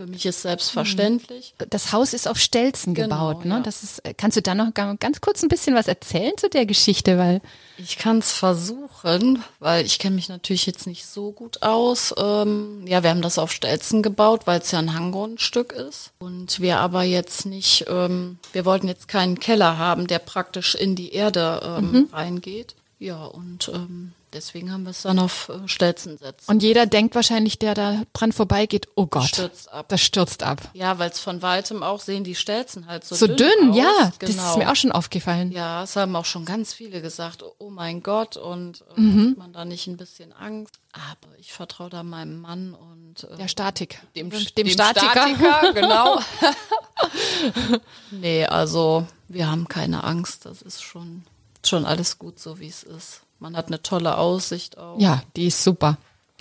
Für 0.00 0.06
mich 0.06 0.24
ist 0.24 0.40
selbstverständlich. 0.40 1.52
Das 1.68 1.92
Haus 1.92 2.14
ist 2.14 2.26
auf 2.26 2.38
Stelzen 2.38 2.94
Genau, 2.94 3.28
gebaut, 3.34 3.44
ne? 3.44 3.56
ja. 3.56 3.60
Das 3.60 3.82
ist, 3.82 4.00
kannst 4.16 4.34
du 4.38 4.40
da 4.40 4.54
noch 4.54 4.72
ga- 4.72 4.96
ganz 4.98 5.20
kurz 5.20 5.42
ein 5.42 5.48
bisschen 5.50 5.74
was 5.74 5.88
erzählen 5.88 6.32
zu 6.38 6.48
der 6.48 6.64
Geschichte, 6.64 7.18
weil 7.18 7.42
Ich 7.76 7.98
kann 7.98 8.16
es 8.16 8.32
versuchen, 8.32 9.44
weil 9.58 9.84
ich 9.84 9.98
kenne 9.98 10.16
mich 10.16 10.30
natürlich 10.30 10.64
jetzt 10.64 10.86
nicht 10.86 11.04
so 11.04 11.32
gut 11.32 11.62
aus. 11.62 12.14
Ähm, 12.16 12.86
ja, 12.86 13.02
wir 13.02 13.10
haben 13.10 13.20
das 13.20 13.38
auf 13.38 13.52
Stelzen 13.52 14.02
gebaut, 14.02 14.46
weil 14.46 14.60
es 14.60 14.70
ja 14.70 14.78
ein 14.78 14.94
Hanggrundstück 14.94 15.72
ist. 15.74 16.12
Und 16.18 16.60
wir 16.60 16.78
aber 16.78 17.02
jetzt 17.02 17.44
nicht, 17.44 17.84
ähm, 17.88 18.38
wir 18.54 18.64
wollten 18.64 18.88
jetzt 18.88 19.06
keinen 19.06 19.38
Keller 19.38 19.76
haben, 19.76 20.06
der 20.06 20.18
praktisch 20.18 20.74
in 20.76 20.96
die 20.96 21.12
Erde 21.12 21.60
ähm, 21.62 22.08
reingeht. 22.10 22.74
Ja, 22.98 23.26
und 23.26 23.68
ähm, 23.74 24.12
deswegen 24.32 24.72
haben 24.72 24.84
wir 24.84 24.90
es 24.90 25.02
dann 25.02 25.18
auf 25.18 25.48
äh, 25.48 25.66
Stelzen 25.68 26.18
setzen. 26.18 26.50
und 26.50 26.62
jeder 26.62 26.86
denkt 26.86 27.14
wahrscheinlich, 27.14 27.58
der 27.58 27.74
da 27.74 28.02
dran 28.12 28.32
vorbeigeht, 28.32 28.88
oh 28.94 29.06
Gott, 29.06 29.26
Stürzt 29.28 29.70
ab. 29.72 29.88
das 29.88 30.00
stürzt 30.00 30.42
ab. 30.42 30.60
Ja, 30.74 30.98
weil 30.98 31.10
es 31.10 31.20
von 31.20 31.42
weitem 31.42 31.82
auch 31.82 32.00
sehen 32.00 32.24
die 32.24 32.34
Stelzen 32.34 32.86
halt 32.86 33.04
so, 33.04 33.14
So 33.14 33.26
dünn, 33.26 33.70
aus. 33.70 33.76
ja, 33.76 34.12
das 34.18 34.30
genau. 34.30 34.50
ist 34.50 34.56
mir 34.58 34.70
auch 34.70 34.76
schon 34.76 34.92
aufgefallen. 34.92 35.52
Ja, 35.52 35.82
es 35.82 35.96
haben 35.96 36.14
auch 36.16 36.24
schon 36.24 36.44
ganz 36.44 36.72
viele 36.72 37.00
gesagt, 37.02 37.44
oh 37.58 37.70
mein 37.70 38.02
Gott, 38.02 38.36
und 38.36 38.82
äh, 38.96 39.28
hat 39.28 39.36
man 39.38 39.52
da 39.52 39.64
nicht 39.64 39.86
ein 39.86 39.96
bisschen 39.96 40.32
Angst? 40.32 40.74
Aber 40.92 41.32
ich 41.38 41.52
vertraue 41.52 41.88
da 41.88 42.02
meinem 42.02 42.40
Mann 42.40 42.74
und 42.74 43.24
äh, 43.24 43.36
Der 43.36 43.48
Statik. 43.48 44.00
dem, 44.16 44.30
dem 44.30 44.44
dem 44.56 44.68
Statiker. 44.68 45.10
Statiker, 45.10 45.72
genau. 45.74 46.18
nee, 48.10 48.44
also 48.46 49.06
wir 49.28 49.48
haben 49.50 49.68
keine 49.68 50.04
Angst, 50.04 50.46
das 50.46 50.62
ist 50.62 50.82
schon, 50.82 51.24
schon 51.64 51.84
alles 51.84 52.18
gut 52.18 52.38
so, 52.40 52.58
wie 52.58 52.68
es 52.68 52.82
ist. 52.82 53.20
Man 53.40 53.56
hat 53.56 53.66
eine 53.68 53.82
tolle 53.82 54.16
Aussicht 54.18 54.78
auch. 54.78 55.00
Ja, 55.00 55.22
die 55.36 55.46
ist 55.46 55.64
super. 55.64 55.96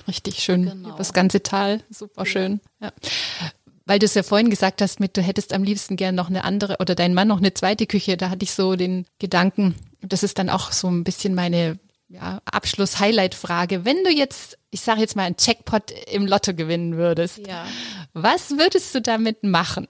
Richtig 0.08 0.40
schön. 0.44 0.66
Genau. 0.66 0.96
Das 0.98 1.14
ganze 1.14 1.42
Tal. 1.42 1.82
Super 1.90 2.26
schön. 2.26 2.60
Ja. 2.82 2.92
Weil 3.86 4.00
du 4.00 4.06
es 4.06 4.14
ja 4.14 4.24
vorhin 4.24 4.50
gesagt 4.50 4.82
hast, 4.82 5.00
mit 5.00 5.18
du 5.18 5.22
hättest 5.22 5.54
am 5.54 5.64
liebsten 5.64 5.96
gern 5.96 6.14
noch 6.14 6.30
eine 6.30 6.44
andere 6.44 6.78
oder 6.80 6.94
dein 6.96 7.14
Mann 7.14 7.28
noch 7.28 7.40
eine 7.40 7.54
zweite 7.54 7.88
Küche. 7.88 8.18
Da 8.18 8.30
hatte 8.30 8.44
ich 8.44 8.52
so 8.54 8.76
den 8.76 9.06
Gedanken, 9.18 9.76
das 10.02 10.24
ist 10.24 10.38
dann 10.38 10.50
auch 10.50 10.72
so 10.72 10.88
ein 10.90 11.04
bisschen 11.04 11.34
meine 11.36 11.80
ja, 12.08 12.42
Abschluss-Highlight-Frage. 12.46 13.86
Wenn 13.86 14.04
du 14.04 14.12
jetzt, 14.12 14.58
ich 14.72 14.82
sage 14.82 15.02
jetzt 15.02 15.16
mal, 15.16 15.24
einen 15.24 15.36
Jackpot 15.40 15.92
im 16.12 16.26
Lotto 16.28 16.54
gewinnen 16.54 16.98
würdest, 16.98 17.48
Ja. 17.48 17.66
was 18.14 18.52
würdest 18.52 18.94
du 18.96 19.02
damit 19.02 19.44
machen? 19.44 19.88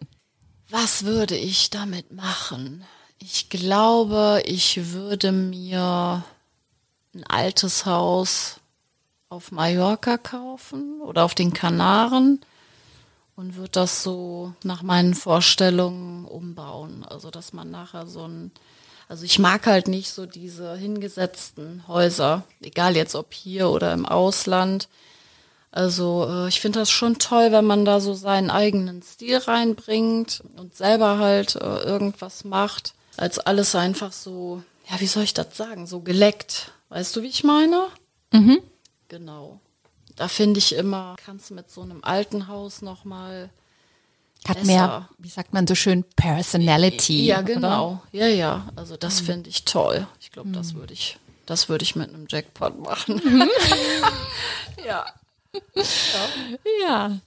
Was 0.69 1.03
würde 1.03 1.35
ich 1.35 1.69
damit 1.69 2.11
machen? 2.11 2.83
Ich 3.19 3.49
glaube, 3.49 4.43
ich 4.45 4.93
würde 4.93 5.31
mir 5.31 6.23
ein 7.19 7.23
altes 7.25 7.85
Haus 7.85 8.59
auf 9.29 9.51
Mallorca 9.51 10.17
kaufen 10.17 11.01
oder 11.01 11.23
auf 11.23 11.35
den 11.35 11.53
Kanaren 11.53 12.41
und 13.35 13.55
würde 13.55 13.71
das 13.71 14.03
so 14.03 14.53
nach 14.63 14.81
meinen 14.81 15.13
Vorstellungen 15.13 16.25
umbauen. 16.25 17.05
Also, 17.07 17.29
dass 17.29 17.53
man 17.53 17.71
nachher 17.71 18.07
so 18.07 18.27
ein, 18.27 18.51
also 19.07 19.23
ich 19.23 19.39
mag 19.39 19.65
halt 19.67 19.87
nicht 19.87 20.11
so 20.11 20.25
diese 20.25 20.75
hingesetzten 20.75 21.87
Häuser, 21.87 22.43
egal 22.61 22.95
jetzt 22.95 23.15
ob 23.15 23.33
hier 23.33 23.69
oder 23.69 23.93
im 23.93 24.05
Ausland. 24.05 24.89
Also 25.71 26.27
äh, 26.27 26.47
ich 26.47 26.59
finde 26.59 26.79
das 26.79 26.89
schon 26.89 27.19
toll, 27.19 27.51
wenn 27.51 27.65
man 27.65 27.85
da 27.85 27.99
so 27.99 28.13
seinen 28.13 28.49
eigenen 28.49 29.03
Stil 29.03 29.37
reinbringt 29.37 30.43
und 30.57 30.75
selber 30.75 31.19
halt 31.19 31.55
äh, 31.55 31.83
irgendwas 31.83 32.43
macht, 32.43 32.93
als 33.17 33.39
alles 33.39 33.75
einfach 33.75 34.11
so, 34.11 34.63
ja, 34.89 34.99
wie 34.99 35.07
soll 35.07 35.23
ich 35.23 35.33
das 35.33 35.55
sagen, 35.55 35.85
so 35.85 35.99
geleckt. 35.99 36.71
Weißt 36.89 37.15
du, 37.15 37.21
wie 37.21 37.27
ich 37.27 37.43
meine? 37.43 37.87
Mhm. 38.31 38.61
Genau. 39.07 39.59
Da 40.15 40.27
finde 40.27 40.57
ich 40.57 40.75
immer, 40.75 41.15
kannst 41.23 41.49
du 41.49 41.53
mit 41.53 41.69
so 41.71 41.81
einem 41.81 42.03
alten 42.03 42.47
Haus 42.47 42.81
nochmal. 42.81 43.49
Hat 44.47 44.57
Besser. 44.57 44.65
mehr, 44.65 45.09
wie 45.17 45.29
sagt 45.29 45.53
man 45.53 45.67
so 45.67 45.75
schön, 45.75 46.03
Personality. 46.15 47.25
Ja, 47.25 47.39
oder? 47.39 47.53
genau. 47.53 48.03
Ja, 48.11 48.27
ja. 48.27 48.69
Also 48.75 48.95
das 48.97 49.19
finde 49.19 49.49
ich 49.49 49.65
toll. 49.65 50.07
Ich 50.19 50.31
glaube, 50.31 50.49
das 50.51 50.75
würde 50.75 50.93
ich, 50.93 51.17
das 51.45 51.67
würde 51.67 51.83
ich 51.83 51.95
mit 51.95 52.09
einem 52.09 52.25
Jackpot 52.29 52.79
machen. 52.79 53.21
ja. 54.85 55.05
Ja, 56.81 57.17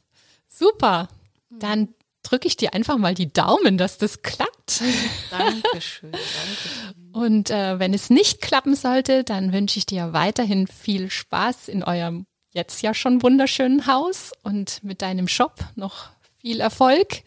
super. 0.48 1.08
Dann 1.50 1.88
drücke 2.32 2.48
ich 2.48 2.56
dir 2.56 2.72
einfach 2.72 2.96
mal 2.96 3.14
die 3.14 3.30
Daumen, 3.30 3.76
dass 3.76 3.98
das 3.98 4.22
klappt. 4.22 4.82
Dankeschön. 5.30 6.12
Dankeschön. 6.12 7.12
Und 7.12 7.50
äh, 7.50 7.78
wenn 7.78 7.92
es 7.92 8.08
nicht 8.08 8.40
klappen 8.40 8.74
sollte, 8.74 9.22
dann 9.22 9.52
wünsche 9.52 9.78
ich 9.78 9.84
dir 9.84 10.14
weiterhin 10.14 10.66
viel 10.66 11.10
Spaß 11.10 11.68
in 11.68 11.84
eurem 11.84 12.24
jetzt 12.54 12.82
ja 12.82 12.94
schon 12.94 13.22
wunderschönen 13.22 13.86
Haus 13.86 14.32
und 14.42 14.82
mit 14.82 15.02
deinem 15.02 15.28
Shop 15.28 15.58
noch 15.74 16.10
viel 16.40 16.60
Erfolg. 16.60 17.22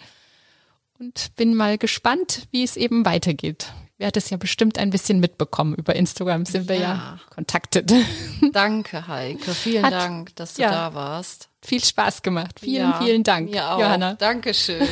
Und 0.97 1.35
bin 1.35 1.55
mal 1.55 1.77
gespannt, 1.77 2.47
wie 2.51 2.63
es 2.63 2.77
eben 2.77 3.05
weitergeht. 3.05 3.67
Werde 3.97 4.19
es 4.19 4.29
ja 4.29 4.35
bestimmt 4.37 4.77
ein 4.77 4.89
bisschen 4.89 5.19
mitbekommen. 5.21 5.73
Über 5.75 5.95
Instagram 5.95 6.45
sind 6.45 6.67
wir 6.67 6.75
ja 6.75 6.81
Ja. 6.81 7.19
kontaktet. 7.33 7.93
Danke, 8.51 9.07
Heike. 9.07 9.53
Vielen 9.53 9.85
Hat- 9.85 9.93
Dank, 9.93 10.35
dass 10.35 10.55
du 10.55 10.63
ja. 10.63 10.71
da 10.71 10.93
warst. 10.93 11.49
Viel 11.61 11.83
Spaß 11.83 12.21
gemacht. 12.21 12.59
Vielen, 12.59 12.91
Ja, 12.91 13.01
vielen 13.01 13.23
Dank. 13.23 13.53
Johanna. 13.55 14.15
Dankeschön. 14.15 14.87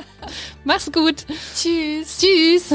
Mach's 0.64 0.92
gut. 0.92 1.24
Tschüss. 1.56 2.18
Tschüss. 2.18 2.74